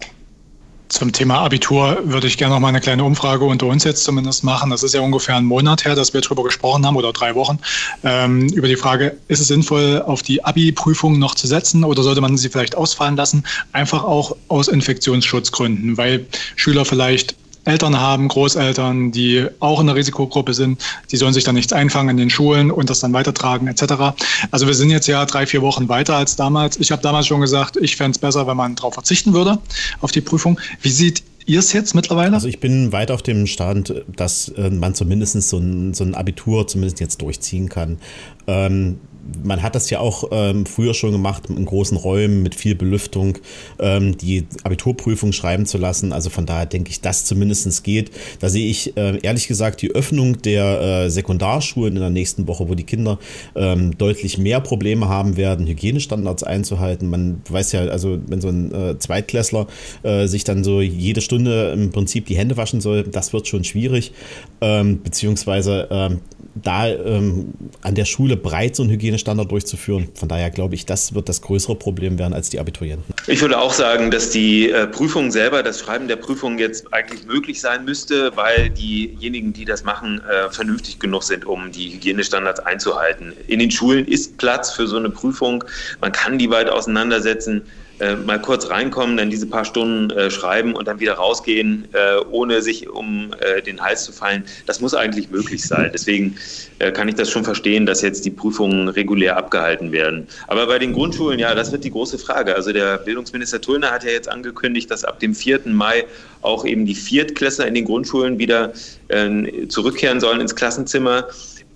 Zum 0.90 1.12
Thema 1.12 1.38
Abitur 1.38 2.00
würde 2.02 2.26
ich 2.26 2.36
gerne 2.36 2.54
noch 2.54 2.60
mal 2.60 2.68
eine 2.68 2.80
kleine 2.80 3.04
Umfrage 3.04 3.44
unter 3.44 3.66
uns 3.66 3.84
jetzt 3.84 4.02
zumindest 4.02 4.42
machen. 4.42 4.70
Das 4.70 4.82
ist 4.82 4.92
ja 4.92 5.00
ungefähr 5.00 5.36
ein 5.36 5.44
Monat 5.44 5.84
her, 5.84 5.94
dass 5.94 6.12
wir 6.12 6.20
darüber 6.20 6.42
gesprochen 6.42 6.84
haben 6.84 6.96
oder 6.96 7.12
drei 7.12 7.36
Wochen. 7.36 7.60
Ähm, 8.02 8.48
über 8.48 8.66
die 8.66 8.74
Frage, 8.74 9.16
ist 9.28 9.38
es 9.38 9.46
sinnvoll, 9.46 10.02
auf 10.04 10.24
die 10.24 10.44
Abi-Prüfung 10.44 11.20
noch 11.20 11.36
zu 11.36 11.46
setzen 11.46 11.84
oder 11.84 12.02
sollte 12.02 12.20
man 12.20 12.36
sie 12.36 12.48
vielleicht 12.48 12.74
ausfallen 12.74 13.14
lassen? 13.14 13.44
Einfach 13.70 14.02
auch 14.02 14.34
aus 14.48 14.66
Infektionsschutzgründen, 14.66 15.96
weil 15.96 16.26
Schüler 16.56 16.84
vielleicht 16.84 17.36
Eltern 17.64 17.98
haben, 17.98 18.28
Großeltern, 18.28 19.12
die 19.12 19.46
auch 19.60 19.80
in 19.80 19.86
der 19.86 19.96
Risikogruppe 19.96 20.54
sind, 20.54 20.80
die 21.10 21.16
sollen 21.16 21.34
sich 21.34 21.44
dann 21.44 21.54
nichts 21.54 21.72
einfangen 21.72 22.10
in 22.10 22.16
den 22.16 22.30
Schulen 22.30 22.70
und 22.70 22.90
das 22.90 23.00
dann 23.00 23.12
weitertragen 23.12 23.68
etc. 23.68 24.14
Also 24.50 24.66
wir 24.66 24.74
sind 24.74 24.90
jetzt 24.90 25.06
ja 25.06 25.24
drei, 25.26 25.46
vier 25.46 25.62
Wochen 25.62 25.88
weiter 25.88 26.16
als 26.16 26.36
damals. 26.36 26.78
Ich 26.78 26.90
habe 26.90 27.02
damals 27.02 27.26
schon 27.26 27.40
gesagt, 27.40 27.76
ich 27.76 27.96
fände 27.96 28.12
es 28.12 28.18
besser, 28.18 28.46
wenn 28.46 28.56
man 28.56 28.76
darauf 28.76 28.94
verzichten 28.94 29.32
würde, 29.32 29.58
auf 30.00 30.10
die 30.10 30.20
Prüfung. 30.20 30.58
Wie 30.80 30.90
sieht 30.90 31.22
ihr 31.46 31.58
es 31.58 31.72
jetzt 31.72 31.94
mittlerweile? 31.94 32.34
Also 32.34 32.48
ich 32.48 32.60
bin 32.60 32.92
weit 32.92 33.10
auf 33.10 33.22
dem 33.22 33.46
Stand, 33.46 33.94
dass 34.16 34.48
äh, 34.50 34.70
man 34.70 34.94
zumindest 34.94 35.40
so 35.48 35.58
ein, 35.58 35.94
so 35.94 36.04
ein 36.04 36.14
Abitur 36.14 36.66
zumindest 36.66 37.00
jetzt 37.00 37.20
durchziehen 37.20 37.68
kann. 37.68 37.98
Ähm, 38.46 39.00
man 39.42 39.62
hat 39.62 39.74
das 39.74 39.90
ja 39.90 40.00
auch 40.00 40.24
ähm, 40.32 40.66
früher 40.66 40.94
schon 40.94 41.12
gemacht, 41.12 41.44
in 41.48 41.64
großen 41.64 41.96
Räumen 41.96 42.42
mit 42.42 42.54
viel 42.54 42.74
Belüftung, 42.74 43.38
ähm, 43.78 44.16
die 44.16 44.46
Abiturprüfung 44.64 45.32
schreiben 45.32 45.66
zu 45.66 45.78
lassen. 45.78 46.12
Also 46.12 46.30
von 46.30 46.46
daher 46.46 46.66
denke 46.66 46.90
ich, 46.90 47.00
das 47.00 47.24
zumindest 47.24 47.84
geht. 47.84 48.10
Da 48.40 48.48
sehe 48.48 48.68
ich 48.68 48.96
äh, 48.96 49.18
ehrlich 49.22 49.48
gesagt 49.48 49.82
die 49.82 49.90
Öffnung 49.90 50.40
der 50.42 50.80
äh, 50.80 51.10
Sekundarschulen 51.10 51.96
in 51.96 52.00
der 52.00 52.10
nächsten 52.10 52.48
Woche, 52.48 52.68
wo 52.68 52.74
die 52.74 52.84
Kinder 52.84 53.18
ähm, 53.54 53.96
deutlich 53.96 54.38
mehr 54.38 54.60
Probleme 54.60 55.08
haben 55.08 55.36
werden, 55.36 55.66
Hygienestandards 55.66 56.42
einzuhalten. 56.42 57.08
Man 57.08 57.42
weiß 57.48 57.72
ja, 57.72 57.82
also 57.86 58.18
wenn 58.26 58.40
so 58.40 58.48
ein 58.48 58.72
äh, 58.72 58.98
Zweitklässler 58.98 59.66
äh, 60.02 60.26
sich 60.26 60.44
dann 60.44 60.64
so 60.64 60.80
jede 60.80 61.20
Stunde 61.20 61.72
im 61.72 61.90
Prinzip 61.90 62.26
die 62.26 62.36
Hände 62.36 62.56
waschen 62.56 62.80
soll, 62.80 63.04
das 63.04 63.32
wird 63.32 63.46
schon 63.46 63.64
schwierig. 63.64 64.12
Ähm, 64.60 65.02
beziehungsweise 65.02 65.88
ähm, 65.90 66.20
da 66.54 66.88
ähm, 66.88 67.52
an 67.80 67.94
der 67.94 68.04
Schule 68.04 68.36
breit 68.36 68.76
so 68.76 68.82
einen 68.82 68.90
Hygienestandard 69.10 69.50
durchzuführen. 69.50 70.08
Von 70.14 70.28
daher 70.28 70.50
glaube 70.50 70.74
ich, 70.74 70.86
das 70.86 71.14
wird 71.14 71.28
das 71.28 71.42
größere 71.42 71.74
Problem 71.74 72.18
werden 72.18 72.32
als 72.32 72.50
die 72.50 72.60
Abiturienten. 72.60 73.12
Ich 73.26 73.40
würde 73.40 73.58
auch 73.58 73.72
sagen, 73.72 74.10
dass 74.10 74.30
die 74.30 74.70
äh, 74.70 74.86
Prüfung 74.86 75.30
selber, 75.30 75.62
das 75.62 75.80
Schreiben 75.80 76.08
der 76.08 76.16
Prüfung 76.16 76.58
jetzt 76.58 76.92
eigentlich 76.92 77.26
möglich 77.26 77.60
sein 77.60 77.84
müsste, 77.84 78.36
weil 78.36 78.70
diejenigen, 78.70 79.52
die 79.52 79.64
das 79.64 79.84
machen, 79.84 80.20
äh, 80.20 80.50
vernünftig 80.50 80.98
genug 80.98 81.24
sind, 81.24 81.44
um 81.44 81.72
die 81.72 81.92
Hygienestandards 81.92 82.60
einzuhalten. 82.60 83.32
In 83.48 83.58
den 83.58 83.70
Schulen 83.70 84.06
ist 84.06 84.38
Platz 84.38 84.72
für 84.72 84.86
so 84.86 84.96
eine 84.96 85.10
Prüfung. 85.10 85.64
Man 86.00 86.12
kann 86.12 86.38
die 86.38 86.50
weit 86.50 86.68
auseinandersetzen 86.68 87.62
äh, 88.00 88.16
mal 88.16 88.40
kurz 88.40 88.70
reinkommen, 88.70 89.16
dann 89.16 89.30
diese 89.30 89.46
paar 89.46 89.64
Stunden 89.64 90.10
äh, 90.10 90.30
schreiben 90.30 90.74
und 90.74 90.88
dann 90.88 91.00
wieder 91.00 91.14
rausgehen, 91.14 91.86
äh, 91.92 92.24
ohne 92.30 92.62
sich 92.62 92.88
um 92.88 93.34
äh, 93.40 93.62
den 93.62 93.80
Hals 93.80 94.04
zu 94.04 94.12
fallen. 94.12 94.44
Das 94.66 94.80
muss 94.80 94.94
eigentlich 94.94 95.30
möglich 95.30 95.62
sein. 95.62 95.90
Deswegen 95.92 96.36
äh, 96.78 96.92
kann 96.92 97.08
ich 97.08 97.14
das 97.14 97.30
schon 97.30 97.44
verstehen, 97.44 97.86
dass 97.86 98.02
jetzt 98.02 98.24
die 98.24 98.30
Prüfungen 98.30 98.88
regulär 98.88 99.36
abgehalten 99.36 99.92
werden. 99.92 100.26
Aber 100.48 100.66
bei 100.66 100.78
den 100.78 100.92
Grundschulen, 100.92 101.38
ja, 101.38 101.54
das 101.54 101.72
wird 101.72 101.84
die 101.84 101.90
große 101.90 102.18
Frage. 102.18 102.54
Also 102.54 102.72
der 102.72 102.98
Bildungsminister 102.98 103.60
Tullner 103.60 103.90
hat 103.90 104.04
ja 104.04 104.10
jetzt 104.10 104.28
angekündigt, 104.28 104.90
dass 104.90 105.04
ab 105.04 105.20
dem 105.20 105.34
4. 105.34 105.60
Mai 105.66 106.04
auch 106.42 106.64
eben 106.64 106.86
die 106.86 106.94
Viertklässler 106.94 107.66
in 107.66 107.74
den 107.74 107.84
Grundschulen 107.84 108.38
wieder 108.38 108.72
äh, 109.08 109.68
zurückkehren 109.68 110.20
sollen 110.20 110.40
ins 110.40 110.56
Klassenzimmer 110.56 111.26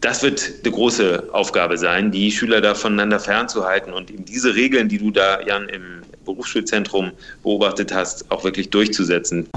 das 0.01 0.23
wird 0.23 0.53
eine 0.63 0.73
große 0.73 1.31
Aufgabe 1.33 1.79
sein, 1.79 2.11
die 2.11 2.31
Schüler 2.31 2.61
da 2.61 2.75
voneinander 2.75 3.19
fernzuhalten 3.19 3.91
und 3.91 4.11
eben 4.11 4.27
diese 4.27 4.55
Regeln, 4.55 4.91
die 4.91 4.99
du 4.99 5.11
da, 5.11 5.41
Jan, 5.41 5.67
im 5.71 6.03
Berufsschulzentrum 6.25 7.13
beobachtet 7.43 7.93
hast, 7.93 8.31
auch 8.31 8.45
wirklich 8.45 8.71
durchzusetzen. 8.71 9.49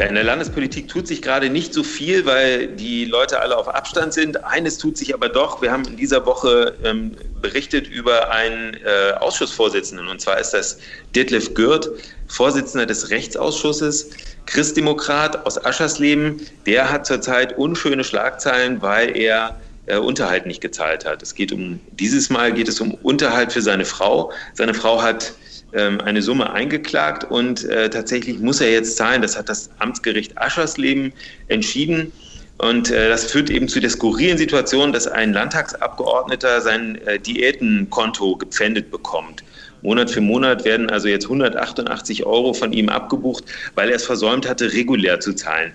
Ja, 0.00 0.06
in 0.06 0.14
der 0.14 0.24
Landespolitik 0.24 0.88
tut 0.88 1.06
sich 1.06 1.20
gerade 1.20 1.50
nicht 1.50 1.74
so 1.74 1.82
viel, 1.82 2.24
weil 2.24 2.68
die 2.68 3.04
Leute 3.04 3.38
alle 3.40 3.54
auf 3.54 3.68
Abstand 3.68 4.14
sind. 4.14 4.44
Eines 4.44 4.78
tut 4.78 4.96
sich 4.96 5.12
aber 5.12 5.28
doch. 5.28 5.60
Wir 5.60 5.72
haben 5.72 5.84
in 5.84 5.98
dieser 5.98 6.24
Woche 6.24 6.74
ähm, 6.84 7.14
berichtet 7.42 7.86
über 7.86 8.30
einen 8.30 8.74
äh, 8.74 9.12
Ausschussvorsitzenden, 9.18 10.08
und 10.08 10.18
zwar 10.18 10.38
ist 10.38 10.52
das 10.52 10.78
Detlef 11.14 11.52
Gürt, 11.52 11.90
Vorsitzender 12.28 12.86
des 12.86 13.10
Rechtsausschusses, 13.10 14.08
Christdemokrat 14.46 15.44
aus 15.44 15.62
Aschersleben. 15.62 16.46
Der 16.64 16.90
hat 16.90 17.04
zurzeit 17.04 17.58
unschöne 17.58 18.02
Schlagzeilen, 18.02 18.80
weil 18.80 19.14
er 19.14 19.60
äh, 19.84 19.98
Unterhalt 19.98 20.46
nicht 20.46 20.62
gezahlt 20.62 21.04
hat. 21.04 21.22
Es 21.22 21.34
geht 21.34 21.52
um, 21.52 21.78
dieses 21.92 22.30
Mal 22.30 22.52
geht 22.52 22.68
es 22.68 22.80
um 22.80 22.94
Unterhalt 23.02 23.52
für 23.52 23.60
seine 23.60 23.84
Frau. 23.84 24.32
Seine 24.54 24.72
Frau 24.72 25.02
hat 25.02 25.34
eine 25.72 26.22
Summe 26.22 26.52
eingeklagt 26.52 27.24
und 27.24 27.64
äh, 27.64 27.88
tatsächlich 27.88 28.38
muss 28.38 28.60
er 28.60 28.72
jetzt 28.72 28.96
zahlen. 28.96 29.22
Das 29.22 29.36
hat 29.36 29.48
das 29.48 29.70
Amtsgericht 29.78 30.36
Aschersleben 30.36 31.12
entschieden. 31.48 32.12
Und 32.58 32.90
äh, 32.90 33.08
das 33.08 33.24
führt 33.24 33.48
eben 33.48 33.68
zu 33.68 33.80
der 33.80 33.88
skurrilen 33.88 34.36
Situation, 34.36 34.92
dass 34.92 35.06
ein 35.06 35.32
Landtagsabgeordneter 35.32 36.60
sein 36.60 37.00
äh, 37.06 37.18
Diätenkonto 37.18 38.36
gepfändet 38.36 38.90
bekommt. 38.90 39.42
Monat 39.82 40.10
für 40.10 40.20
Monat 40.20 40.66
werden 40.66 40.90
also 40.90 41.08
jetzt 41.08 41.24
188 41.24 42.26
Euro 42.26 42.52
von 42.52 42.74
ihm 42.74 42.90
abgebucht, 42.90 43.44
weil 43.76 43.88
er 43.88 43.96
es 43.96 44.04
versäumt 44.04 44.46
hatte, 44.46 44.72
regulär 44.74 45.20
zu 45.20 45.32
zahlen. 45.32 45.72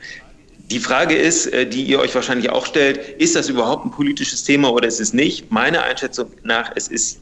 Die 0.69 0.79
Frage 0.79 1.15
ist, 1.15 1.47
äh, 1.47 1.65
die 1.65 1.83
ihr 1.83 1.99
euch 1.99 2.13
wahrscheinlich 2.13 2.51
auch 2.51 2.67
stellt, 2.67 2.97
ist 3.19 3.35
das 3.35 3.49
überhaupt 3.49 3.85
ein 3.85 3.91
politisches 3.91 4.43
Thema 4.43 4.71
oder 4.71 4.87
ist 4.87 4.99
es 4.99 5.13
nicht? 5.13 5.51
Meine 5.51 5.81
Einschätzung 5.81 6.31
nach, 6.43 6.71
es 6.75 6.87
ist 6.87 7.19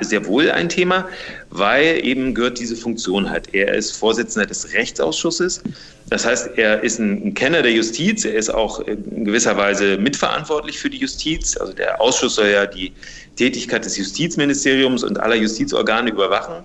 sehr 0.00 0.26
wohl 0.26 0.50
ein 0.50 0.68
Thema, 0.68 1.08
weil 1.50 2.04
eben 2.04 2.34
Gürt 2.34 2.58
diese 2.58 2.76
Funktion 2.76 3.28
hat. 3.28 3.52
Er 3.52 3.74
ist 3.74 3.92
Vorsitzender 3.92 4.46
des 4.46 4.72
Rechtsausschusses. 4.72 5.62
Das 6.10 6.26
heißt, 6.26 6.50
er 6.56 6.82
ist 6.82 6.98
ein 6.98 7.34
Kenner 7.34 7.62
der 7.62 7.72
Justiz. 7.72 8.24
Er 8.24 8.34
ist 8.34 8.50
auch 8.50 8.80
in 8.80 9.24
gewisser 9.24 9.56
Weise 9.56 9.96
mitverantwortlich 9.98 10.78
für 10.78 10.90
die 10.90 10.98
Justiz. 10.98 11.56
Also 11.56 11.72
der 11.72 12.00
Ausschuss 12.00 12.36
soll 12.36 12.48
ja 12.48 12.66
die 12.66 12.92
Tätigkeit 13.36 13.84
des 13.84 13.96
Justizministeriums 13.96 15.04
und 15.04 15.18
aller 15.18 15.36
Justizorgane 15.36 16.10
überwachen. 16.10 16.64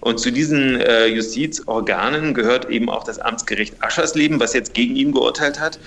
Und 0.00 0.18
zu 0.18 0.30
diesen 0.30 0.80
äh, 0.80 1.06
Justizorganen 1.06 2.32
gehört 2.32 2.70
eben 2.70 2.88
auch 2.88 3.04
das 3.04 3.18
Amtsgericht 3.18 3.74
Aschersleben, 3.80 4.38
was 4.40 4.54
jetzt 4.54 4.74
gegen 4.74 4.96
ihn 4.96 5.12
geurteilt 5.12 5.58
hat. 5.58 5.78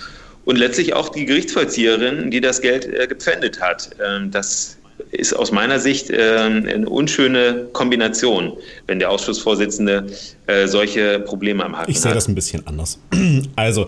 Und 0.44 0.56
letztlich 0.56 0.94
auch 0.94 1.10
die 1.10 1.26
Gerichtsvollzieherin, 1.26 2.30
die 2.30 2.40
das 2.40 2.60
Geld 2.60 2.86
äh, 2.86 3.06
gepfändet 3.06 3.60
hat. 3.60 3.90
Ähm, 4.04 4.30
das 4.30 4.78
ist 5.12 5.32
aus 5.32 5.52
meiner 5.52 5.78
Sicht 5.78 6.10
äh, 6.10 6.38
eine 6.38 6.88
unschöne 6.88 7.68
Kombination, 7.72 8.56
wenn 8.86 8.98
der 8.98 9.10
Ausschussvorsitzende 9.10 10.06
äh, 10.50 10.66
solche 10.66 11.20
Probleme 11.20 11.64
am 11.64 11.76
Haken. 11.76 11.90
Ich 11.90 12.00
sehe 12.00 12.12
das 12.12 12.28
ein 12.28 12.34
bisschen 12.34 12.66
anders. 12.66 12.98
Also, 13.56 13.86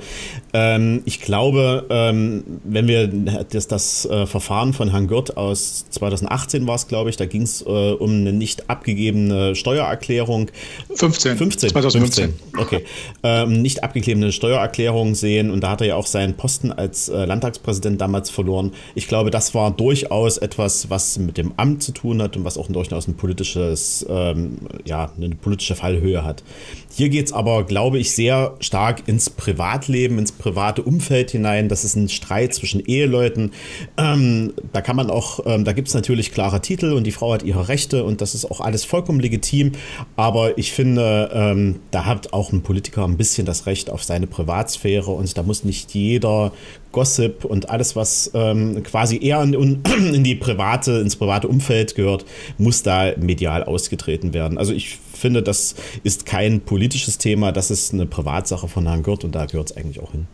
ähm, 0.53 1.03
ich 1.05 1.21
glaube, 1.21 1.87
ähm, 1.89 2.45
wenn 2.65 2.89
wir 2.89 3.07
das, 3.09 3.69
das 3.69 4.05
äh, 4.07 4.27
Verfahren 4.27 4.73
von 4.73 4.91
Herrn 4.91 5.07
Gürt 5.07 5.37
aus 5.37 5.87
2018 5.91 6.67
war 6.67 6.75
es, 6.75 6.89
glaube 6.89 7.11
ich, 7.11 7.17
da 7.17 7.27
ging 7.27 7.43
es 7.43 7.63
äh, 7.63 7.65
um 7.65 8.11
eine 8.11 8.33
nicht 8.33 8.69
abgegebene 8.69 9.55
Steuererklärung. 9.55 10.51
15. 10.95 11.37
15. 11.37 11.71
2015. 11.71 12.35
15. 12.53 12.61
Okay. 12.61 12.85
Ähm, 13.23 13.63
nicht 13.63 13.83
abgegebene 13.83 14.33
Steuererklärung 14.33 15.15
sehen 15.15 15.51
und 15.51 15.63
da 15.63 15.71
hat 15.71 15.81
er 15.81 15.89
ja 15.89 15.97
auch 15.97 16.07
seinen 16.07 16.35
Posten 16.35 16.71
als 16.71 17.09
äh, 17.09 17.25
Landtagspräsident 17.25 18.01
damals 18.01 18.31
verloren. 18.31 18.73
Ich 18.95 19.09
glaube, 19.09 19.31
das 19.31 19.55
war 19.55 19.71
durchaus 19.71 20.39
etwas, 20.39 20.91
was 20.91 21.19
mit 21.19 21.39
dem 21.39 21.53
Amt 21.57 21.83
zu 21.83 21.93
tun 21.93 22.23
hat 22.23 22.37
und 22.37 22.45
was 22.45 22.59
auch 22.59 22.69
durchaus 22.69 23.09
ein 23.09 23.15
politisches, 23.15 24.07
ähm, 24.09 24.59
ja, 24.85 25.11
eine 25.17 25.35
politische 25.35 25.75
Fallhöhe 25.75 26.25
hat. 26.25 26.43
Hier 26.95 27.09
geht 27.09 27.27
es 27.27 27.33
aber, 27.33 27.65
glaube 27.65 27.99
ich, 27.99 28.15
sehr 28.15 28.55
stark 28.61 29.09
ins 29.09 29.31
Privatleben, 29.31 30.19
ins 30.19 30.33
private 30.33 30.83
Umfeld 30.83 31.31
hinein. 31.31 31.69
Das 31.69 31.85
ist 31.85 31.97
ein 31.97 32.11
Streit 32.11 32.53
zwischen 32.53 32.85
Eheleuten. 32.85 33.53
Ähm, 33.97 34.53
da 34.73 34.83
kann 34.83 34.97
man 34.97 35.09
auch, 35.09 35.41
ähm, 35.47 35.65
da 35.65 35.73
gibt 35.73 35.89
es 35.89 35.95
natürlich 35.95 36.33
klare 36.33 36.61
Titel 36.61 36.93
und 36.93 37.05
die 37.05 37.13
Frau 37.13 37.33
hat 37.33 37.45
ihre 37.45 37.69
Rechte 37.69 38.05
und 38.05 38.21
das 38.21 38.35
ist 38.35 38.45
auch 38.45 38.61
alles 38.61 38.85
vollkommen 38.85 39.21
legitim. 39.21 39.73
Aber 40.17 40.59
ich 40.59 40.73
finde, 40.73 41.31
ähm, 41.33 41.81
da 41.91 42.05
hat 42.05 42.35
auch 42.35 42.53
ein 42.53 42.63
Politiker 42.63 43.05
ein 43.05 43.17
bisschen 43.17 43.47
das 43.47 43.67
Recht 43.67 43.89
auf 43.89 44.05
seine 44.05 44.27
Privatsphäre 44.27 45.11
und 45.11 45.37
da 45.39 45.43
muss 45.43 45.65
nicht 45.65 45.95
jeder 45.95 46.53
Gossip 46.93 47.47
und 47.47 47.71
alles, 47.71 47.97
was 47.97 48.31
ähm, 48.35 48.83
quasi 48.83 49.19
eher 49.19 49.43
in, 49.43 49.55
in, 50.15 50.23
die 50.23 50.35
private, 50.35 51.01
ins 51.01 51.17
private 51.17 51.49
Umfeld 51.49 51.95
gehört, 51.95 52.27
muss 52.59 52.83
da 52.83 53.13
medial 53.17 53.65
ausgetreten 53.65 54.35
werden. 54.35 54.59
Also 54.59 54.73
ich 54.75 54.99
finde, 55.23 55.43
das 55.43 55.75
ist 56.03 56.27
kein 56.27 56.61
politisches 56.61 57.17
Thema, 57.17 57.53
das 57.53 57.71
ist 57.71 57.95
eine 57.95 58.05
Privatsache 58.05 58.69
von 58.69 58.87
Herrn 58.87 59.03
Gürt 59.03 59.25
und 59.25 59.35
da 59.35 59.47
gehört 59.47 59.71
es 59.71 59.77
eigentlich 59.77 60.01
auch 60.01 60.13
hin. 60.13 60.27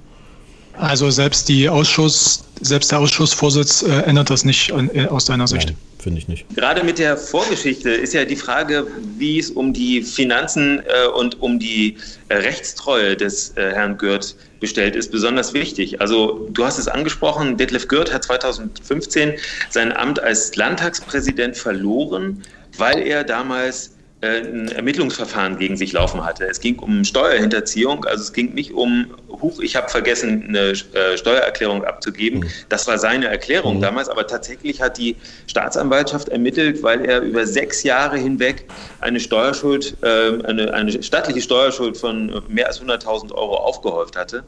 Also 0.79 1.11
selbst 1.11 1.49
die 1.49 1.69
Ausschuss, 1.69 2.45
selbst 2.61 2.93
der 2.93 3.01
Ausschussvorsitz 3.01 3.83
äh, 3.83 4.03
ändert 4.03 4.31
das 4.31 4.45
nicht 4.45 4.71
äh, 4.71 5.07
aus 5.07 5.25
deiner 5.25 5.49
Sicht. 5.49 5.75
finde 5.99 6.19
ich 6.19 6.29
nicht. 6.29 6.47
Gerade 6.55 6.85
mit 6.85 7.01
der 7.01 7.17
Vorgeschichte 7.17 7.91
ist 7.91 8.15
ja 8.15 8.25
die 8.25 8.37
Frage, 8.37 8.87
wie 9.17 9.41
es 9.41 9.51
um 9.51 9.73
die 9.73 10.03
Finanzen 10.03 10.81
äh, 10.81 11.09
und 11.09 11.41
um 11.43 11.59
die 11.59 11.97
äh, 12.29 12.37
Rechtstreue 12.37 13.17
des 13.17 13.57
äh, 13.57 13.73
Herrn 13.73 13.99
Gürt 13.99 14.37
bestellt 14.61 14.95
ist, 14.95 15.11
besonders 15.11 15.53
wichtig. 15.53 16.01
Also 16.01 16.49
du 16.53 16.65
hast 16.65 16.79
es 16.79 16.87
angesprochen, 16.87 17.57
Detlef 17.57 17.89
Gürt 17.89 18.13
hat 18.13 18.25
2015 18.25 19.35
sein 19.71 19.93
Amt 19.93 20.21
als 20.21 20.55
Landtagspräsident 20.55 21.57
verloren, 21.57 22.43
weil 22.77 23.01
er 23.01 23.25
damals 23.25 23.98
ein 24.21 24.69
Ermittlungsverfahren 24.69 25.59
gegen 25.59 25.77
sich 25.77 25.93
laufen 25.93 26.25
hatte. 26.25 26.45
Es 26.47 26.59
ging 26.59 26.79
um 26.81 27.05
Steuerhinterziehung, 27.05 28.05
also 28.05 28.23
es 28.23 28.33
ging 28.33 28.53
nicht 28.53 28.73
um, 28.73 29.15
huch, 29.29 29.61
ich 29.61 29.77
habe 29.77 29.89
vergessen, 29.89 30.45
eine 30.49 30.71
äh, 30.71 31.17
Steuererklärung 31.17 31.85
abzugeben. 31.85 32.41
Mhm. 32.41 32.51
Das 32.69 32.89
war 32.89 32.99
seine 32.99 33.29
Erklärung 33.29 33.77
mhm. 33.77 33.83
damals, 33.83 34.09
aber 34.09 34.27
tatsächlich 34.27 34.81
hat 34.81 34.99
die 34.99 35.15
Staatsanwaltschaft 35.47 36.31
ermittelt, 36.31 36.83
weil 36.83 37.05
er 37.05 37.21
über 37.21 37.47
sechs 37.47 37.85
Jahre 37.85 38.19
hinweg 38.19 38.65
eine 39.01 39.21
Steuerschuld, 39.21 39.97
äh, 40.03 40.45
eine, 40.45 40.75
eine 40.75 41.01
staatliche 41.01 41.41
Steuerschuld 41.41 41.97
von 41.97 42.43
mehr 42.49 42.67
als 42.67 42.83
100.000 42.83 43.33
Euro 43.33 43.57
aufgehäuft 43.57 44.17
hatte. 44.17 44.43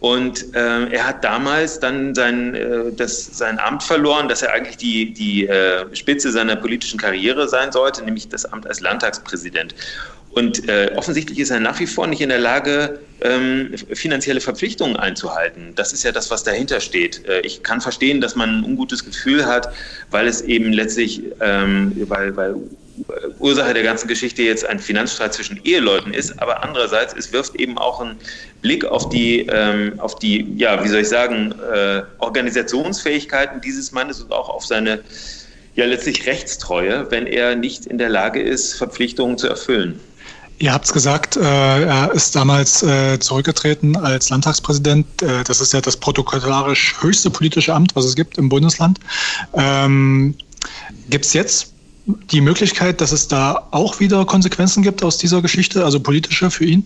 Und 0.00 0.54
äh, 0.54 0.86
er 0.90 1.06
hat 1.08 1.24
damals 1.24 1.80
dann 1.80 2.14
sein, 2.14 2.54
äh, 2.54 2.92
das, 2.96 3.36
sein 3.36 3.58
Amt 3.58 3.82
verloren, 3.82 4.28
dass 4.28 4.42
er 4.42 4.52
eigentlich 4.52 4.76
die, 4.76 5.12
die 5.12 5.48
äh, 5.48 5.84
Spitze 5.94 6.30
seiner 6.30 6.54
politischen 6.54 7.00
Karriere 7.00 7.48
sein 7.48 7.72
sollte, 7.72 8.04
nämlich 8.04 8.28
das 8.28 8.44
Amt 8.44 8.66
als 8.66 8.80
Landtagspräsident. 8.80 9.74
Und 10.30 10.68
äh, 10.68 10.92
offensichtlich 10.94 11.40
ist 11.40 11.50
er 11.50 11.58
nach 11.58 11.80
wie 11.80 11.86
vor 11.86 12.06
nicht 12.06 12.20
in 12.20 12.28
der 12.28 12.38
Lage, 12.38 13.00
ähm, 13.22 13.74
finanzielle 13.92 14.40
Verpflichtungen 14.40 14.96
einzuhalten. 14.96 15.72
Das 15.74 15.92
ist 15.92 16.04
ja 16.04 16.12
das, 16.12 16.30
was 16.30 16.44
dahinter 16.44 16.80
steht. 16.80 17.26
Äh, 17.26 17.40
ich 17.40 17.64
kann 17.64 17.80
verstehen, 17.80 18.20
dass 18.20 18.36
man 18.36 18.60
ein 18.60 18.64
ungutes 18.64 19.04
Gefühl 19.04 19.46
hat, 19.46 19.72
weil 20.12 20.28
es 20.28 20.42
eben 20.42 20.72
letztlich, 20.72 21.22
ähm, 21.40 21.92
weil, 22.08 22.36
weil 22.36 22.54
Ursache 23.38 23.74
der 23.74 23.82
ganzen 23.82 24.08
Geschichte 24.08 24.42
jetzt 24.42 24.64
ein 24.64 24.78
Finanzstreit 24.78 25.34
zwischen 25.34 25.60
Eheleuten 25.64 26.12
ist, 26.12 26.40
aber 26.40 26.62
andererseits, 26.62 27.14
es 27.16 27.32
wirft 27.32 27.54
eben 27.56 27.78
auch 27.78 28.00
einen 28.00 28.16
Blick 28.62 28.84
auf 28.84 29.08
die, 29.08 29.46
ähm, 29.46 29.94
auf 29.98 30.18
die, 30.18 30.46
ja, 30.56 30.82
wie 30.84 30.88
soll 30.88 31.00
ich 31.00 31.08
sagen, 31.08 31.54
äh, 31.72 32.02
Organisationsfähigkeiten 32.18 33.60
dieses 33.60 33.92
Mannes 33.92 34.20
und 34.20 34.32
auch 34.32 34.48
auf 34.48 34.64
seine, 34.64 35.00
ja, 35.74 35.84
letztlich 35.86 36.26
Rechtstreue, 36.26 37.10
wenn 37.10 37.26
er 37.26 37.54
nicht 37.54 37.86
in 37.86 37.98
der 37.98 38.08
Lage 38.08 38.42
ist, 38.42 38.74
Verpflichtungen 38.74 39.38
zu 39.38 39.48
erfüllen. 39.48 40.00
Ihr 40.60 40.72
habt 40.72 40.86
es 40.86 40.92
gesagt, 40.92 41.36
äh, 41.36 41.40
er 41.40 42.10
ist 42.12 42.34
damals 42.34 42.82
äh, 42.82 43.20
zurückgetreten 43.20 43.96
als 43.96 44.28
Landtagspräsident. 44.28 45.06
Äh, 45.22 45.44
das 45.44 45.60
ist 45.60 45.72
ja 45.72 45.80
das 45.80 45.96
protokollarisch 45.96 46.96
höchste 47.00 47.30
politische 47.30 47.72
Amt, 47.72 47.94
was 47.94 48.06
es 48.06 48.16
gibt 48.16 48.38
im 48.38 48.48
Bundesland. 48.48 48.98
Ähm, 49.54 50.34
gibt 51.08 51.26
es 51.26 51.32
jetzt 51.32 51.72
die 52.08 52.40
Möglichkeit, 52.40 53.00
dass 53.00 53.12
es 53.12 53.28
da 53.28 53.68
auch 53.70 54.00
wieder 54.00 54.24
Konsequenzen 54.24 54.82
gibt 54.82 55.02
aus 55.02 55.18
dieser 55.18 55.42
Geschichte, 55.42 55.84
also 55.84 56.00
politische 56.00 56.50
für 56.50 56.64
ihn? 56.64 56.84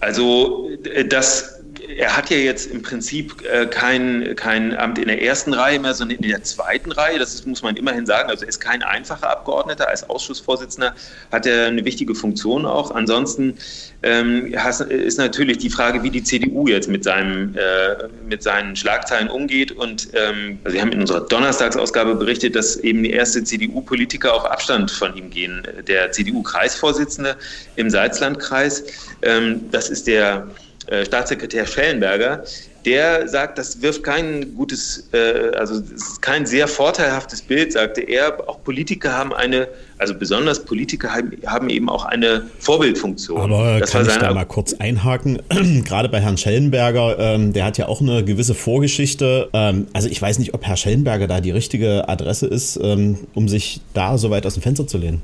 Also 0.00 0.70
äh, 0.84 1.04
das 1.04 1.55
er 1.88 2.16
hat 2.16 2.30
ja 2.30 2.36
jetzt 2.36 2.70
im 2.70 2.82
Prinzip 2.82 3.44
äh, 3.44 3.66
kein, 3.66 4.34
kein 4.36 4.76
Amt 4.76 4.98
in 4.98 5.08
der 5.08 5.22
ersten 5.22 5.54
Reihe 5.54 5.78
mehr, 5.78 5.94
sondern 5.94 6.18
in 6.18 6.28
der 6.28 6.42
zweiten 6.42 6.92
Reihe. 6.92 7.18
Das 7.18 7.34
ist, 7.34 7.46
muss 7.46 7.62
man 7.62 7.76
immerhin 7.76 8.06
sagen. 8.06 8.28
Also 8.28 8.44
er 8.44 8.48
ist 8.48 8.60
kein 8.60 8.82
einfacher 8.82 9.30
Abgeordneter. 9.30 9.88
Als 9.88 10.08
Ausschussvorsitzender 10.08 10.94
hat 11.32 11.46
er 11.46 11.66
eine 11.66 11.84
wichtige 11.84 12.14
Funktion 12.14 12.66
auch. 12.66 12.90
Ansonsten 12.90 13.58
ähm, 14.02 14.52
ist 14.88 15.18
natürlich 15.18 15.58
die 15.58 15.70
Frage, 15.70 16.02
wie 16.02 16.10
die 16.10 16.22
CDU 16.22 16.66
jetzt 16.66 16.88
mit, 16.88 17.04
seinem, 17.04 17.54
äh, 17.56 18.08
mit 18.28 18.42
seinen 18.42 18.76
Schlagzeilen 18.76 19.28
umgeht. 19.28 19.72
Und 19.72 20.08
ähm, 20.14 20.58
also 20.64 20.74
wir 20.74 20.82
haben 20.82 20.92
in 20.92 21.00
unserer 21.00 21.20
Donnerstagsausgabe 21.20 22.14
berichtet, 22.14 22.56
dass 22.56 22.76
eben 22.76 23.02
die 23.02 23.10
erste 23.10 23.44
CDU-Politiker 23.44 24.34
auf 24.34 24.44
Abstand 24.44 24.90
von 24.90 25.16
ihm 25.16 25.30
gehen. 25.30 25.66
Der 25.86 26.10
CDU-Kreisvorsitzende 26.12 27.36
im 27.76 27.90
Salzlandkreis, 27.90 28.84
ähm, 29.22 29.70
das 29.70 29.88
ist 29.88 30.06
der 30.06 30.48
Staatssekretär 31.04 31.66
Schellenberger, 31.66 32.44
der 32.86 33.26
sagt, 33.26 33.58
das 33.58 33.82
wirft 33.82 34.04
kein 34.04 34.54
gutes, 34.54 35.08
äh, 35.12 35.50
also 35.56 35.82
kein 36.20 36.46
sehr 36.46 36.68
vorteilhaftes 36.68 37.42
Bild, 37.42 37.72
sagte 37.72 38.00
er. 38.00 38.48
Auch 38.48 38.62
Politiker 38.62 39.12
haben 39.12 39.32
eine, 39.34 39.66
also 39.98 40.14
besonders 40.14 40.64
Politiker 40.64 41.10
haben, 41.46 41.68
eben 41.68 41.88
auch 41.88 42.04
eine 42.04 42.44
Vorbildfunktion. 42.60 43.40
Aber 43.40 43.80
das 43.80 43.90
kann 43.90 44.06
ich 44.06 44.16
da 44.16 44.32
mal 44.32 44.44
kurz 44.44 44.72
einhaken? 44.74 45.42
Gerade 45.84 46.08
bei 46.08 46.20
Herrn 46.20 46.38
Schellenberger, 46.38 47.18
ähm, 47.18 47.52
der 47.52 47.64
hat 47.64 47.76
ja 47.76 47.88
auch 47.88 48.00
eine 48.00 48.24
gewisse 48.24 48.54
Vorgeschichte. 48.54 49.48
Ähm, 49.52 49.88
also 49.92 50.08
ich 50.08 50.22
weiß 50.22 50.38
nicht, 50.38 50.54
ob 50.54 50.64
Herr 50.64 50.76
Schellenberger 50.76 51.26
da 51.26 51.40
die 51.40 51.50
richtige 51.50 52.08
Adresse 52.08 52.46
ist, 52.46 52.78
ähm, 52.80 53.18
um 53.34 53.48
sich 53.48 53.80
da 53.94 54.16
so 54.16 54.30
weit 54.30 54.46
aus 54.46 54.54
dem 54.54 54.62
Fenster 54.62 54.86
zu 54.86 54.98
lehnen. 54.98 55.22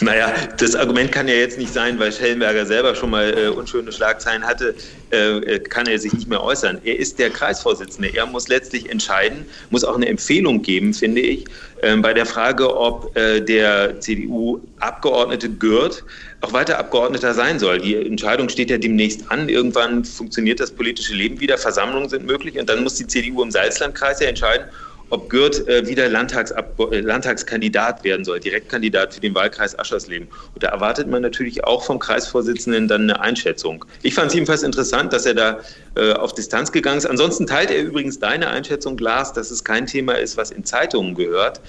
Naja, 0.00 0.32
das 0.56 0.74
Argument 0.74 1.12
kann 1.12 1.28
ja 1.28 1.34
jetzt 1.34 1.58
nicht 1.58 1.72
sein, 1.72 1.98
weil 1.98 2.12
Schellenberger 2.12 2.66
selber 2.66 2.94
schon 2.94 3.10
mal 3.10 3.36
äh, 3.36 3.48
unschöne 3.48 3.92
Schlagzeilen 3.92 4.44
hatte, 4.44 4.74
äh, 5.10 5.38
äh, 5.38 5.58
kann 5.60 5.86
er 5.86 5.98
sich 5.98 6.12
nicht 6.12 6.28
mehr 6.28 6.42
äußern. 6.42 6.80
Er 6.84 6.98
ist 6.98 7.18
der 7.18 7.30
Kreisvorsitzende. 7.30 8.14
Er 8.14 8.26
muss 8.26 8.48
letztlich 8.48 8.90
entscheiden, 8.90 9.46
muss 9.70 9.84
auch 9.84 9.96
eine 9.96 10.08
Empfehlung 10.08 10.62
geben, 10.62 10.94
finde 10.94 11.20
ich, 11.20 11.44
äh, 11.82 11.96
bei 11.96 12.12
der 12.12 12.26
Frage, 12.26 12.76
ob 12.76 13.16
äh, 13.16 13.40
der 13.40 14.00
CDU-Abgeordnete 14.00 15.48
Gürt 15.48 16.04
auch 16.40 16.52
weiter 16.52 16.78
Abgeordneter 16.78 17.34
sein 17.34 17.58
soll. 17.58 17.80
Die 17.80 17.96
Entscheidung 17.96 18.48
steht 18.48 18.70
ja 18.70 18.78
demnächst 18.78 19.30
an. 19.30 19.48
Irgendwann 19.48 20.04
funktioniert 20.04 20.60
das 20.60 20.70
politische 20.70 21.14
Leben 21.14 21.40
wieder, 21.40 21.58
Versammlungen 21.58 22.08
sind 22.08 22.26
möglich 22.26 22.58
und 22.58 22.68
dann 22.68 22.82
muss 22.82 22.94
die 22.94 23.06
CDU 23.06 23.42
im 23.42 23.50
Salzlandkreis 23.50 24.20
ja 24.20 24.28
entscheiden, 24.28 24.68
ob 25.10 25.30
Gürt 25.30 25.66
äh, 25.68 25.86
wieder 25.86 26.06
äh, 26.06 27.00
Landtagskandidat 27.00 28.04
werden 28.04 28.24
soll, 28.24 28.40
Direktkandidat 28.40 29.14
für 29.14 29.20
den 29.20 29.34
Wahlkreis 29.34 29.78
Aschersleben. 29.78 30.28
Und 30.54 30.62
da 30.62 30.68
erwartet 30.68 31.08
man 31.08 31.22
natürlich 31.22 31.64
auch 31.64 31.82
vom 31.82 31.98
Kreisvorsitzenden 31.98 32.88
dann 32.88 33.02
eine 33.02 33.20
Einschätzung. 33.20 33.84
Ich 34.02 34.14
fand 34.14 34.28
es 34.28 34.34
jedenfalls 34.34 34.62
interessant, 34.62 35.12
dass 35.12 35.26
er 35.26 35.34
da 35.34 35.60
äh, 35.96 36.12
auf 36.12 36.34
Distanz 36.34 36.72
gegangen 36.72 36.98
ist. 36.98 37.06
Ansonsten 37.06 37.46
teilt 37.46 37.70
er 37.70 37.82
übrigens 37.82 38.18
deine 38.18 38.48
Einschätzung, 38.48 38.98
Lars, 38.98 39.32
dass 39.32 39.50
es 39.50 39.64
kein 39.64 39.86
Thema 39.86 40.14
ist, 40.14 40.36
was 40.36 40.50
in 40.50 40.64
Zeitungen 40.64 41.14
gehört. 41.14 41.60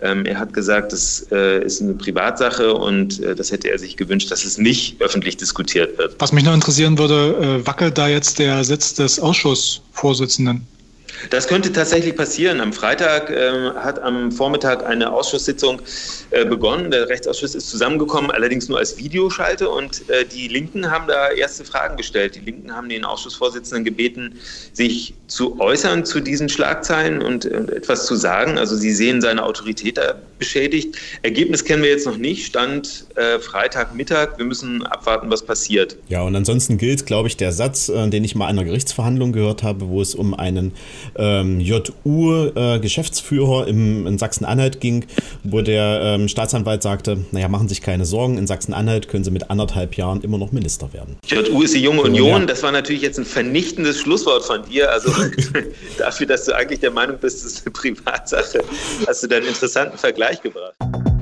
Ähm, 0.00 0.26
er 0.26 0.38
hat 0.38 0.52
gesagt, 0.52 0.92
das 0.92 1.26
äh, 1.32 1.64
ist 1.64 1.80
eine 1.80 1.94
Privatsache 1.94 2.74
und 2.74 3.20
äh, 3.20 3.34
das 3.34 3.50
hätte 3.50 3.70
er 3.70 3.78
sich 3.78 3.96
gewünscht, 3.96 4.30
dass 4.30 4.44
es 4.44 4.58
nicht 4.58 5.00
öffentlich 5.00 5.36
diskutiert 5.36 5.96
wird. 5.98 6.16
Was 6.18 6.32
mich 6.32 6.44
noch 6.44 6.54
interessieren 6.54 6.98
würde, 6.98 7.60
äh, 7.62 7.66
wackelt 7.66 7.96
da 7.96 8.08
jetzt 8.08 8.38
der 8.38 8.64
Sitz 8.64 8.94
des 8.94 9.18
Ausschussvorsitzenden? 9.18 10.66
Das 11.30 11.48
könnte 11.48 11.72
tatsächlich 11.72 12.16
passieren. 12.16 12.60
Am 12.60 12.72
Freitag 12.72 13.30
äh, 13.30 13.70
hat 13.76 14.00
am 14.00 14.32
Vormittag 14.32 14.84
eine 14.84 15.12
Ausschusssitzung 15.12 15.80
äh, 16.30 16.44
begonnen. 16.44 16.90
Der 16.90 17.08
Rechtsausschuss 17.08 17.54
ist 17.54 17.70
zusammengekommen, 17.70 18.30
allerdings 18.30 18.68
nur 18.68 18.78
als 18.78 18.96
Videoschalte. 18.98 19.68
Und 19.68 20.08
äh, 20.10 20.24
die 20.24 20.48
Linken 20.48 20.90
haben 20.90 21.06
da 21.06 21.30
erste 21.30 21.64
Fragen 21.64 21.96
gestellt. 21.96 22.34
Die 22.34 22.40
Linken 22.40 22.74
haben 22.74 22.88
den 22.88 23.04
Ausschussvorsitzenden 23.04 23.84
gebeten, 23.84 24.38
sich 24.72 25.14
zu 25.26 25.60
äußern 25.60 26.04
zu 26.04 26.20
diesen 26.20 26.48
Schlagzeilen 26.48 27.22
und 27.22 27.44
etwas 27.44 28.06
zu 28.06 28.16
sagen. 28.16 28.58
Also 28.58 28.76
sie 28.76 28.92
sehen 28.92 29.20
seine 29.20 29.42
Autorität 29.44 29.98
da 29.98 30.16
beschädigt. 30.38 30.96
Ergebnis 31.22 31.64
kennen 31.64 31.82
wir 31.82 31.90
jetzt 31.90 32.06
noch 32.06 32.16
nicht. 32.16 32.46
Stand 32.46 33.06
äh, 33.16 33.38
Freitagmittag. 33.38 34.38
Wir 34.38 34.46
müssen 34.46 34.84
abwarten, 34.84 35.30
was 35.30 35.44
passiert. 35.44 35.96
Ja, 36.08 36.22
und 36.22 36.34
ansonsten 36.36 36.78
gilt, 36.78 37.06
glaube 37.06 37.28
ich, 37.28 37.36
der 37.36 37.52
Satz, 37.52 37.88
äh, 37.88 38.08
den 38.08 38.24
ich 38.24 38.34
mal 38.34 38.46
an 38.46 38.58
einer 38.58 38.64
Gerichtsverhandlung 38.64 39.32
gehört 39.32 39.62
habe, 39.62 39.88
wo 39.88 40.00
es 40.00 40.14
um 40.14 40.34
einen 40.34 40.72
ähm, 41.16 41.60
JU-Geschäftsführer 41.60 43.66
äh, 43.66 43.70
in 43.70 44.18
Sachsen-Anhalt 44.18 44.80
ging, 44.80 45.06
wo 45.42 45.60
der 45.60 46.00
ähm, 46.02 46.28
Staatsanwalt 46.28 46.82
sagte, 46.82 47.24
naja, 47.32 47.48
machen 47.48 47.68
Sie 47.68 47.74
sich 47.74 47.82
keine 47.82 48.04
Sorgen, 48.04 48.38
in 48.38 48.46
Sachsen-Anhalt 48.46 49.08
können 49.08 49.24
Sie 49.24 49.30
mit 49.30 49.50
anderthalb 49.50 49.96
Jahren 49.96 50.22
immer 50.22 50.38
noch 50.38 50.52
Minister 50.52 50.92
werden. 50.92 51.16
JU 51.26 51.62
ist 51.62 51.74
die 51.74 51.82
junge 51.82 52.02
Union, 52.02 52.42
ja. 52.42 52.46
das 52.46 52.62
war 52.62 52.72
natürlich 52.72 53.02
jetzt 53.02 53.18
ein 53.18 53.24
vernichtendes 53.24 54.00
Schlusswort 54.00 54.44
von 54.44 54.64
dir, 54.64 54.90
also 54.90 55.12
dafür, 55.98 56.26
dass 56.26 56.44
du 56.44 56.54
eigentlich 56.54 56.80
der 56.80 56.90
Meinung 56.90 57.18
bist, 57.18 57.44
das 57.44 57.52
ist 57.52 57.66
eine 57.66 57.72
Privatsache, 57.72 58.62
hast 59.06 59.22
du 59.22 59.26
da 59.26 59.36
einen 59.36 59.46
interessanten 59.46 59.98
Vergleich 59.98 60.33
gebracht. 60.42 61.13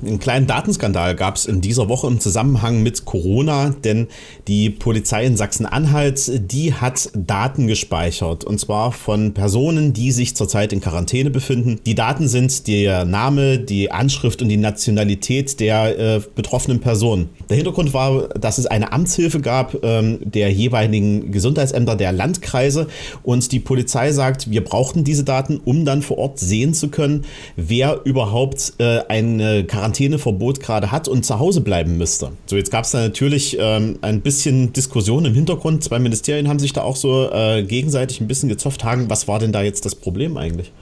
Einen 0.00 0.20
kleinen 0.20 0.46
Datenskandal 0.46 1.16
gab 1.16 1.34
es 1.34 1.46
in 1.46 1.60
dieser 1.60 1.88
Woche 1.88 2.06
im 2.06 2.20
Zusammenhang 2.20 2.84
mit 2.84 3.04
Corona, 3.04 3.74
denn 3.82 4.06
die 4.46 4.70
Polizei 4.70 5.24
in 5.24 5.36
Sachsen-Anhalt, 5.36 6.30
die 6.52 6.72
hat 6.72 7.10
Daten 7.14 7.66
gespeichert 7.66 8.44
und 8.44 8.60
zwar 8.60 8.92
von 8.92 9.34
Personen, 9.34 9.92
die 9.92 10.12
sich 10.12 10.36
zurzeit 10.36 10.72
in 10.72 10.80
Quarantäne 10.80 11.30
befinden. 11.30 11.80
Die 11.84 11.96
Daten 11.96 12.28
sind 12.28 12.68
der 12.68 13.04
Name, 13.06 13.58
die 13.58 13.90
Anschrift 13.90 14.40
und 14.40 14.48
die 14.48 14.56
Nationalität 14.56 15.58
der 15.58 15.98
äh, 15.98 16.20
betroffenen 16.36 16.78
Person. 16.78 17.28
Der 17.50 17.56
Hintergrund 17.56 17.92
war, 17.92 18.28
dass 18.28 18.58
es 18.58 18.66
eine 18.66 18.92
Amtshilfe 18.92 19.40
gab 19.40 19.82
ähm, 19.82 20.20
der 20.22 20.52
jeweiligen 20.52 21.32
Gesundheitsämter 21.32 21.96
der 21.96 22.12
Landkreise 22.12 22.86
und 23.24 23.50
die 23.50 23.58
Polizei 23.58 24.12
sagt, 24.12 24.48
wir 24.48 24.62
brauchten 24.62 25.02
diese 25.02 25.24
Daten, 25.24 25.60
um 25.64 25.84
dann 25.84 26.02
vor 26.02 26.18
Ort 26.18 26.38
sehen 26.38 26.72
zu 26.72 26.88
können, 26.88 27.24
wer 27.56 28.02
überhaupt 28.04 28.74
äh, 28.78 29.00
eine 29.08 29.64
Quarantäne 29.64 29.87
Quarantäneverbot 29.88 30.60
gerade 30.60 30.92
hat 30.92 31.08
und 31.08 31.24
zu 31.24 31.38
Hause 31.38 31.60
bleiben 31.60 31.96
müsste. 31.96 32.32
So, 32.46 32.56
jetzt 32.56 32.70
gab 32.70 32.84
es 32.84 32.90
da 32.90 33.00
natürlich 33.00 33.56
ähm, 33.58 33.98
ein 34.02 34.20
bisschen 34.20 34.72
Diskussion 34.72 35.24
im 35.24 35.34
Hintergrund. 35.34 35.82
Zwei 35.82 35.98
Ministerien 35.98 36.48
haben 36.48 36.58
sich 36.58 36.72
da 36.72 36.82
auch 36.82 36.96
so 36.96 37.30
äh, 37.30 37.62
gegenseitig 37.62 38.20
ein 38.20 38.28
bisschen 38.28 38.48
gezofft. 38.48 38.84
Hagen, 38.84 39.08
was 39.08 39.28
war 39.28 39.38
denn 39.38 39.52
da 39.52 39.62
jetzt 39.62 39.84
das 39.84 39.94
Problem 39.94 40.36
eigentlich? 40.36 40.72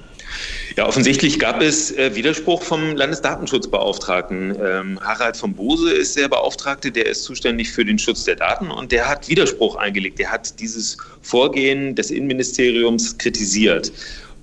Ja, 0.77 0.87
offensichtlich 0.87 1.38
gab 1.38 1.62
es 1.62 1.92
äh, 1.92 2.14
Widerspruch 2.14 2.62
vom 2.62 2.97
Landesdatenschutzbeauftragten. 2.97 4.57
Ähm, 4.62 5.01
Harald 5.01 5.37
von 5.37 5.55
Bose 5.55 5.92
ist 5.92 6.16
der 6.16 6.29
Beauftragte, 6.29 6.90
der 6.90 7.07
ist 7.07 7.23
zuständig 7.23 7.71
für 7.71 7.85
den 7.85 7.99
Schutz 7.99 8.25
der 8.25 8.37
Daten 8.37 8.71
und 8.71 8.92
der 8.92 9.09
hat 9.09 9.29
Widerspruch 9.29 9.77
eingelegt. 9.77 10.19
Der 10.19 10.31
hat 10.31 10.59
dieses 10.61 10.99
Vorgehen 11.23 11.95
des 11.95 12.11
Innenministeriums 12.11 13.16
kritisiert. 13.16 13.92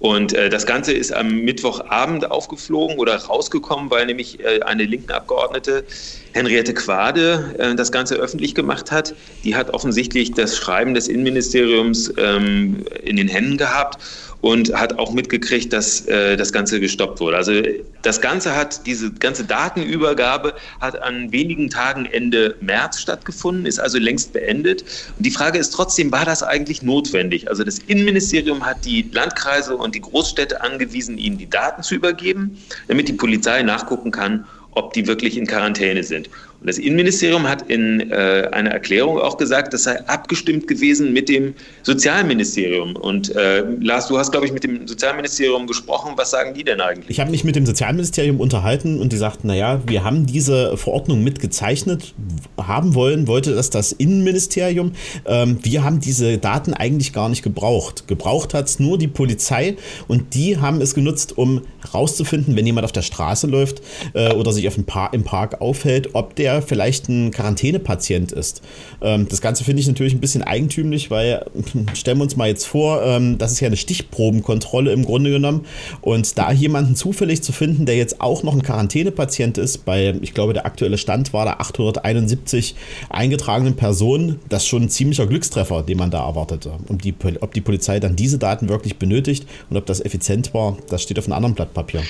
Und 0.04 0.34
äh, 0.34 0.50
das 0.50 0.66
Ganze 0.66 0.92
ist 0.92 1.14
am 1.14 1.30
Mittwochabend 1.46 2.30
aufgeflogen 2.30 3.00
oder 3.00 3.16
rausgekommen, 3.16 3.90
weil 3.90 4.06
nämlich 4.06 4.38
äh, 4.42 4.60
eine 4.60 4.84
linken 4.84 5.14
Abgeordnete, 5.14 5.86
Henriette 6.34 6.74
Quade, 6.74 7.56
äh, 7.58 7.74
das 7.74 7.90
Ganze 7.90 8.16
öffentlich 8.16 8.54
gemacht 8.54 8.92
hat. 8.92 9.16
Die 9.46 9.56
hat 9.56 9.74
offensichtlich 9.74 10.34
das 10.34 10.58
Schreiben 10.58 10.94
des 10.94 11.08
Innenministeriums 11.08 12.14
ähm, 12.18 12.84
in 13.02 13.16
den 13.16 13.30
Händen 13.30 13.56
gehabt 13.56 13.98
und 14.44 14.74
hat 14.74 15.00
auch 15.00 15.14
mitgekriegt, 15.14 15.72
dass 15.72 16.06
äh, 16.08 16.36
das 16.36 16.52
Ganze 16.52 16.82
gestoppt 16.82 17.22
wurde. 17.22 17.38
Also 17.38 17.62
das 18.02 18.20
Ganze 18.20 18.54
hat, 18.54 18.86
diese 18.86 19.10
ganze 19.10 19.46
Datenübergabe 19.46 20.54
hat 20.82 21.02
an 21.02 21.32
wenigen 21.32 21.70
Tagen 21.70 22.06
Ende 22.06 22.58
März 22.60 23.00
stattgefunden, 23.00 23.66
ist 23.66 23.80
also 23.80 24.00
längst 24.00 24.34
beendet. 24.34 24.84
Und 25.18 25.26
die 25.26 25.32
Frage 25.32 25.58
ist 25.58 25.70
trotzdem, 25.70 26.12
war 26.12 26.26
das 26.26 26.44
eigentlich 26.44 26.82
notwendig? 26.82 27.50
Also 27.50 27.64
das 27.64 27.80
Innenministerium 27.80 28.66
hat 28.66 28.84
die 28.84 29.10
Landkreise 29.14 29.78
und 29.78 29.96
die 29.96 30.02
Großstädte 30.02 30.62
angewiesen, 30.62 31.18
ihnen 31.18 31.38
die 31.38 31.50
Daten 31.50 31.82
zu 31.82 31.96
übergeben, 31.96 32.62
damit 32.90 33.08
die 33.08 33.14
Polizei 33.14 33.64
nachgucken 33.64 34.12
kann, 34.12 34.46
ob 34.72 34.92
die 34.92 35.08
wirklich 35.08 35.38
in 35.38 35.48
Quarantäne 35.48 36.04
sind. 36.04 36.30
Und 36.64 36.70
das 36.70 36.78
Innenministerium 36.78 37.46
hat 37.46 37.70
in 37.70 38.10
äh, 38.10 38.48
einer 38.54 38.70
Erklärung 38.70 39.20
auch 39.20 39.36
gesagt, 39.36 39.74
das 39.74 39.84
sei 39.84 40.00
abgestimmt 40.08 40.66
gewesen 40.66 41.12
mit 41.12 41.28
dem 41.28 41.56
Sozialministerium. 41.82 42.96
Und 42.96 43.36
äh, 43.36 43.66
Lars, 43.82 44.08
du 44.08 44.18
hast, 44.18 44.32
glaube 44.32 44.46
ich, 44.46 44.54
mit 44.54 44.64
dem 44.64 44.88
Sozialministerium 44.88 45.68
gesprochen. 45.68 46.14
Was 46.16 46.32
sagen 46.32 46.54
die 46.54 46.64
denn 46.64 46.80
eigentlich? 46.80 47.10
Ich 47.10 47.20
habe 47.20 47.32
mich 47.32 47.44
mit 47.44 47.58
dem 47.58 47.66
Sozialministerium 47.66 48.40
unterhalten 48.40 49.02
und 49.02 49.12
die 49.12 49.18
sagten, 49.18 49.48
naja, 49.48 49.82
wir 49.86 50.06
haben 50.06 50.26
diese 50.26 50.78
Verordnung 50.78 51.22
mitgezeichnet, 51.22 52.14
haben 52.58 52.96
wollen, 52.96 53.28
wollte 53.28 53.54
das 53.54 53.70
das 53.70 53.92
Innenministerium. 53.92 54.94
Ähm, 55.26 55.60
wir 55.64 55.84
haben 55.84 56.00
diese 56.00 56.38
Daten 56.38 56.74
eigentlich 56.74 57.12
gar 57.12 57.28
nicht 57.28 57.44
gebraucht. 57.44 58.08
Gebraucht 58.08 58.54
hat 58.54 58.68
es 58.68 58.80
nur 58.80 58.98
die 58.98 59.10
Polizei 59.10 59.76
und 60.08 60.34
die 60.34 60.60
haben 60.60 60.80
es 60.80 60.96
genutzt, 60.96 61.38
um 61.38 61.64
herauszufinden, 61.82 62.56
wenn 62.56 62.66
jemand 62.66 62.86
auf 62.86 62.94
der 62.94 63.02
Straße 63.02 63.48
läuft 63.48 63.82
äh, 64.14 64.32
oder 64.32 64.54
sich 64.54 64.66
auf 64.70 64.76
dem 64.76 64.86
Par 64.86 65.14
im 65.14 65.26
Park 65.26 65.60
aufhält, 65.60 66.12
ob 66.14 66.38
der 66.38 66.53
vielleicht 66.62 67.10
ein 67.10 67.32
Quarantänepatient 67.32 68.32
ist. 68.32 68.62
Ähm, 69.02 69.28
das 69.28 69.42
Ganze 69.42 69.64
finde 69.64 69.82
ich 69.82 69.88
natürlich 69.88 70.14
ein 70.14 70.20
bisschen 70.20 70.44
eigentümlich, 70.44 71.10
weil 71.12 71.46
stellen 71.94 72.18
wir 72.18 72.24
uns 72.24 72.36
mal 72.36 72.48
jetzt 72.48 72.66
vor, 72.66 73.04
ähm, 73.04 73.38
das 73.38 73.52
ist 73.52 73.60
ja 73.60 73.68
eine 73.68 73.78
Stichprobenkontrolle 73.78 74.92
im 74.92 75.06
Grunde 75.06 75.32
genommen 75.32 75.66
und 76.02 76.38
da 76.38 76.52
jemanden 76.52 76.96
zufällig 76.96 77.42
zu 77.42 77.52
finden, 77.52 77.86
der 77.86 77.96
jetzt 77.96 78.22
auch 78.22 78.44
noch 78.44 78.54
ein 78.54 78.64
Quarantänepatient 78.64 79.58
ist, 79.58 79.86
bei, 79.86 80.16
ich 80.22 80.34
glaube, 80.34 80.54
der 80.54 80.66
aktuelle 80.66 80.98
Stand 80.98 81.34
war 81.34 81.46
da 81.46 81.54
871 81.54 82.76
eingetragenen 83.10 83.76
Personen, 83.76 84.40
das 84.50 84.64
ist 84.64 84.70
schon 84.70 84.84
ein 84.84 84.90
ziemlicher 84.90 85.28
Glückstreffer, 85.28 85.84
den 85.84 85.98
man 85.98 86.12
da 86.12 86.26
erwartete. 86.26 86.74
Und 86.88 87.04
die, 87.04 87.14
ob 87.42 87.54
die 87.54 87.62
Polizei 87.62 88.00
dann 88.00 88.16
diese 88.16 88.38
Daten 88.38 88.70
wirklich 88.70 88.98
benötigt 88.98 89.48
und 89.70 89.78
ob 89.78 89.86
das 89.86 90.04
effizient 90.04 90.54
war, 90.54 90.78
das 90.90 91.04
steht 91.04 91.20
auf 91.20 91.26
einem 91.26 91.34
anderen 91.34 91.56
Blatt 91.56 91.74
Papier. 91.74 92.04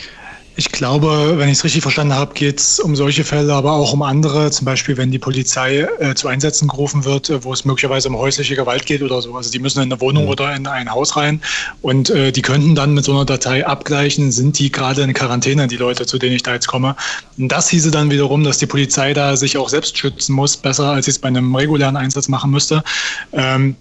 Ich 0.56 0.72
glaube, 0.72 1.34
wenn 1.38 1.50
ich 1.50 1.58
es 1.58 1.64
richtig 1.64 1.82
verstanden 1.82 2.14
habe, 2.14 2.36
geht 2.36 2.60
es 2.60 2.80
um 2.80 2.96
solche 2.96 3.24
Fälle, 3.24 3.54
aber 3.54 3.72
auch 3.72 3.92
um 3.92 4.04
andere. 4.04 4.52
Zum 4.52 4.66
Beispiel, 4.66 4.98
wenn 4.98 5.10
die 5.10 5.18
Polizei 5.18 5.88
äh, 6.00 6.14
zu 6.14 6.28
Einsätzen 6.28 6.68
gerufen 6.68 7.06
wird, 7.06 7.32
äh, 7.32 7.44
wo 7.44 7.54
es 7.54 7.66
möglicherweise 7.66 8.10
um 8.10 8.18
häusliche 8.18 8.56
Gewalt 8.56 8.86
geht 8.86 9.02
oder 9.02 9.20
so. 9.22 9.36
Also 9.36 9.50
die 9.50 9.58
müssen 9.58 9.82
in 9.82 9.92
eine 9.92 10.00
Wohnung 10.00 10.26
mhm. 10.26 10.30
oder 10.30 10.56
in 10.56 10.68
ein 10.68 10.92
Haus 10.92 11.16
rein 11.16 11.42
und 11.82 12.12
äh, 12.12 12.32
die 12.32 12.44
könnten 12.44 12.76
dann 12.76 12.94
mit 12.94 13.04
so 13.04 13.14
einer 13.14 13.26
Datei 13.26 13.66
abgleichen, 13.66 14.32
sind 14.32 14.60
die 14.60 14.72
gerade 14.72 15.02
in 15.02 15.14
Quarantäne, 15.14 15.68
die 15.68 15.78
Leute, 15.78 16.06
zu 16.06 16.20
denen 16.20 16.36
ich 16.36 16.44
da 16.44 16.54
jetzt 16.54 16.68
komme. 16.68 16.96
Und 17.38 17.48
das 17.48 17.70
hieße 17.70 17.90
dann 17.90 18.12
wiederum, 18.12 18.44
dass 18.44 18.60
die 18.60 18.68
Polizei 18.68 19.16
da 19.16 19.36
sich 19.36 19.58
auch 19.58 19.70
selbst 19.70 19.98
schützen 19.98 20.34
muss, 20.34 20.56
besser 20.56 20.92
als 20.92 21.06
sie 21.06 21.12
es 21.12 21.20
bei 21.20 21.30
einem 21.30 21.56
regulären 21.56 21.98
Einsatz 21.98 22.28
machen 22.28 22.52
müsste. 22.52 22.84
Ähm, 23.32 23.76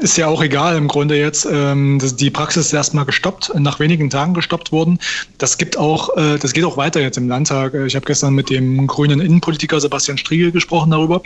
ist 0.00 0.16
ja 0.16 0.26
auch 0.26 0.42
egal 0.42 0.76
im 0.76 0.88
Grunde 0.88 1.16
jetzt. 1.16 1.46
Ähm, 1.50 2.00
die 2.18 2.30
Praxis 2.30 2.66
ist 2.66 2.72
erstmal 2.72 3.04
gestoppt, 3.04 3.52
nach 3.58 3.80
wenigen 3.80 4.10
Tagen 4.10 4.34
gestoppt 4.34 4.72
worden. 4.72 4.98
Das 5.38 5.58
gibt 5.58 5.76
auch, 5.76 6.16
äh, 6.16 6.38
das 6.38 6.52
geht 6.52 6.64
auch 6.64 6.76
weiter 6.76 7.00
jetzt 7.00 7.16
im 7.16 7.28
Landtag. 7.28 7.74
Ich 7.74 7.96
habe 7.96 8.06
gestern 8.06 8.34
mit 8.34 8.50
dem 8.50 8.86
grünen 8.86 9.20
Innenpolitiker 9.20 9.80
Sebastian 9.80 10.18
Striegel 10.18 10.52
gesprochen 10.52 10.90
darüber. 10.90 11.22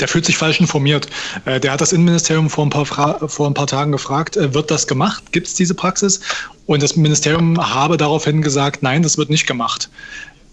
Der 0.00 0.08
fühlt 0.08 0.24
sich 0.24 0.36
falsch 0.36 0.60
informiert. 0.60 1.08
Äh, 1.44 1.60
der 1.60 1.72
hat 1.72 1.80
das 1.80 1.92
Innenministerium 1.92 2.48
vor 2.50 2.66
ein 2.66 2.70
paar, 2.70 2.86
Fra 2.86 3.28
vor 3.28 3.46
ein 3.46 3.54
paar 3.54 3.66
Tagen 3.66 3.92
gefragt, 3.92 4.36
äh, 4.36 4.54
wird 4.54 4.70
das 4.70 4.86
gemacht? 4.86 5.32
Gibt 5.32 5.46
es 5.46 5.54
diese 5.54 5.74
Praxis? 5.74 6.20
Und 6.66 6.82
das 6.82 6.96
Ministerium 6.96 7.58
habe 7.58 7.96
daraufhin 7.96 8.40
gesagt, 8.40 8.82
nein, 8.82 9.02
das 9.02 9.18
wird 9.18 9.30
nicht 9.30 9.46
gemacht. 9.46 9.90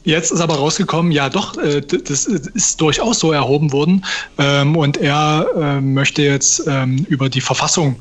Jetzt 0.04 0.32
ist 0.32 0.42
aber 0.42 0.56
rausgekommen, 0.56 1.12
ja 1.12 1.30
doch, 1.30 1.58
äh, 1.58 1.82
das 1.82 2.26
ist 2.26 2.82
durchaus 2.82 3.20
so 3.20 3.32
erhoben 3.32 3.72
worden. 3.72 4.04
Ähm, 4.40 4.76
und 4.76 4.98
er 4.98 5.46
äh, 5.56 5.82
möchte 5.82 6.24
jetzt 6.24 6.64
ähm, 6.68 7.06
über 7.08 7.30
die 7.30 7.42
Verfassung, 7.42 7.98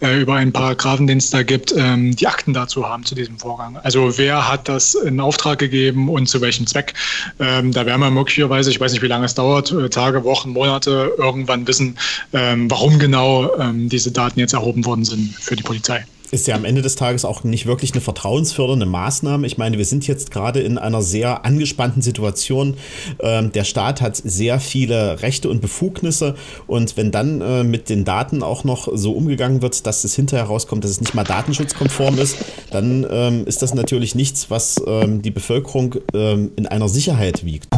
äh, 0.00 0.20
über 0.20 0.34
einen 0.34 0.52
Paragraphen, 0.52 1.06
den 1.06 1.18
es 1.18 1.30
da 1.30 1.44
gibt, 1.44 1.72
ähm, 1.76 2.16
die 2.16 2.26
Akten 2.26 2.54
dazu 2.54 2.88
haben 2.88 3.04
zu 3.04 3.14
diesem 3.14 3.38
Vorgang. 3.38 3.76
Also 3.84 4.18
wer 4.18 4.48
hat 4.48 4.68
das 4.68 4.94
in 4.94 5.20
Auftrag 5.20 5.60
gegeben 5.60 6.08
und 6.08 6.26
zu 6.28 6.40
welchem 6.40 6.66
Zweck? 6.66 6.94
Da 7.38 7.86
werden 7.86 8.00
wir 8.00 8.10
möglicherweise, 8.10 8.70
ich 8.70 8.80
weiß 8.80 8.92
nicht, 8.92 9.02
wie 9.02 9.06
lange 9.08 9.26
es 9.26 9.34
dauert, 9.34 9.74
Tage, 9.92 10.24
Wochen, 10.24 10.50
Monate, 10.50 11.12
irgendwann 11.18 11.66
wissen, 11.66 11.96
warum 12.32 12.98
genau 12.98 13.50
diese 13.72 14.12
Daten 14.12 14.40
jetzt 14.40 14.52
erhoben 14.52 14.84
worden 14.84 15.04
sind 15.04 15.34
für 15.34 15.56
die 15.56 15.62
Polizei 15.62 16.04
ist 16.34 16.48
ja 16.48 16.56
am 16.56 16.64
Ende 16.64 16.82
des 16.82 16.96
Tages 16.96 17.24
auch 17.24 17.44
nicht 17.44 17.64
wirklich 17.64 17.92
eine 17.92 18.00
vertrauensfördernde 18.00 18.86
Maßnahme. 18.86 19.46
Ich 19.46 19.56
meine, 19.56 19.78
wir 19.78 19.84
sind 19.84 20.06
jetzt 20.06 20.32
gerade 20.32 20.60
in 20.60 20.78
einer 20.78 21.00
sehr 21.00 21.44
angespannten 21.44 22.02
Situation. 22.02 22.76
Ähm, 23.20 23.52
der 23.52 23.64
Staat 23.64 24.00
hat 24.00 24.16
sehr 24.16 24.58
viele 24.58 25.22
Rechte 25.22 25.48
und 25.48 25.60
Befugnisse 25.60 26.34
und 26.66 26.96
wenn 26.96 27.12
dann 27.12 27.40
äh, 27.40 27.62
mit 27.62 27.88
den 27.88 28.04
Daten 28.04 28.42
auch 28.42 28.64
noch 28.64 28.88
so 28.92 29.12
umgegangen 29.12 29.62
wird, 29.62 29.86
dass 29.86 30.02
es 30.02 30.14
hinterher 30.14 30.46
rauskommt, 30.46 30.82
dass 30.84 30.90
es 30.90 31.00
nicht 31.00 31.14
mal 31.14 31.24
datenschutzkonform 31.24 32.18
ist, 32.18 32.36
dann 32.70 33.06
ähm, 33.08 33.46
ist 33.46 33.62
das 33.62 33.72
natürlich 33.74 34.14
nichts, 34.14 34.50
was 34.50 34.82
ähm, 34.86 35.22
die 35.22 35.30
Bevölkerung 35.30 35.94
ähm, 36.12 36.50
in 36.56 36.66
einer 36.66 36.88
Sicherheit 36.88 37.44
wiegt. 37.44 37.73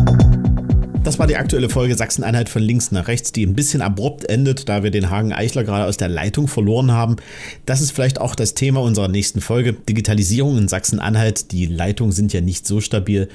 Das 1.07 1.21
war 1.21 1.29
die 1.29 1.37
aktuelle 1.37 1.69
Folge 1.69 1.95
Sachsen-Einheit 1.95 2.49
von 2.49 2.61
links 2.61 2.91
nach 2.91 3.07
rechts, 3.07 3.31
die 3.31 3.47
ein 3.47 3.55
bisschen 3.55 3.81
abrupt 3.81 4.29
endet, 4.29 4.69
da 4.69 4.83
wir 4.83 4.91
den 4.91 5.09
Hagen 5.09 5.33
Eichler 5.33 5.63
gerade 5.63 5.85
aus 5.85 5.97
der 5.97 6.09
Leitung 6.09 6.49
verloren 6.49 6.91
haben. 6.91 7.15
Das 7.65 7.81
ist 7.81 7.93
vielleicht 7.93 8.21
auch 8.21 8.35
das 8.35 8.55
Thema 8.55 8.83
unserer 8.83 9.07
nächsten 9.07 9.41
Folge. 9.41 9.73
Digitalisierung 9.73 10.59
in 10.59 10.67
Sachsen-Anhalt. 10.67 11.53
Die 11.53 11.67
Leitungen 11.67 12.11
sind 12.11 12.33
ja 12.33 12.41
nicht 12.41 12.67
so 12.67 12.81
stabil. 12.81 13.29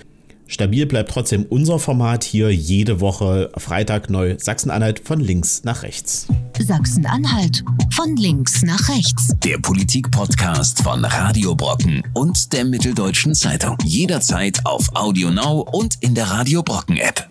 Stabil 0.47 0.85
bleibt 0.85 1.11
trotzdem 1.11 1.45
unser 1.47 1.79
Format 1.79 2.25
hier 2.25 2.53
jede 2.53 2.99
Woche 2.99 3.49
Freitag 3.55 4.09
neu 4.09 4.35
Sachsen-Anhalt 4.37 4.99
von 5.05 5.21
links 5.21 5.63
nach 5.63 5.83
rechts. 5.83 6.27
Sachsen-Anhalt 6.59 7.63
von 7.93 8.17
links 8.17 8.63
nach 8.63 8.89
rechts. 8.89 9.29
Der 9.45 9.57
Politik-Podcast 9.59 10.83
von 10.83 11.05
Radio 11.05 11.55
Brocken 11.55 12.03
und 12.15 12.51
der 12.51 12.65
Mitteldeutschen 12.65 13.33
Zeitung. 13.33 13.77
Jederzeit 13.85 14.59
auf 14.65 14.93
Audio 14.93 15.31
Now 15.31 15.61
und 15.71 15.95
in 16.01 16.15
der 16.15 16.29
Radio 16.29 16.63
Brocken 16.63 16.97
App. 16.97 17.30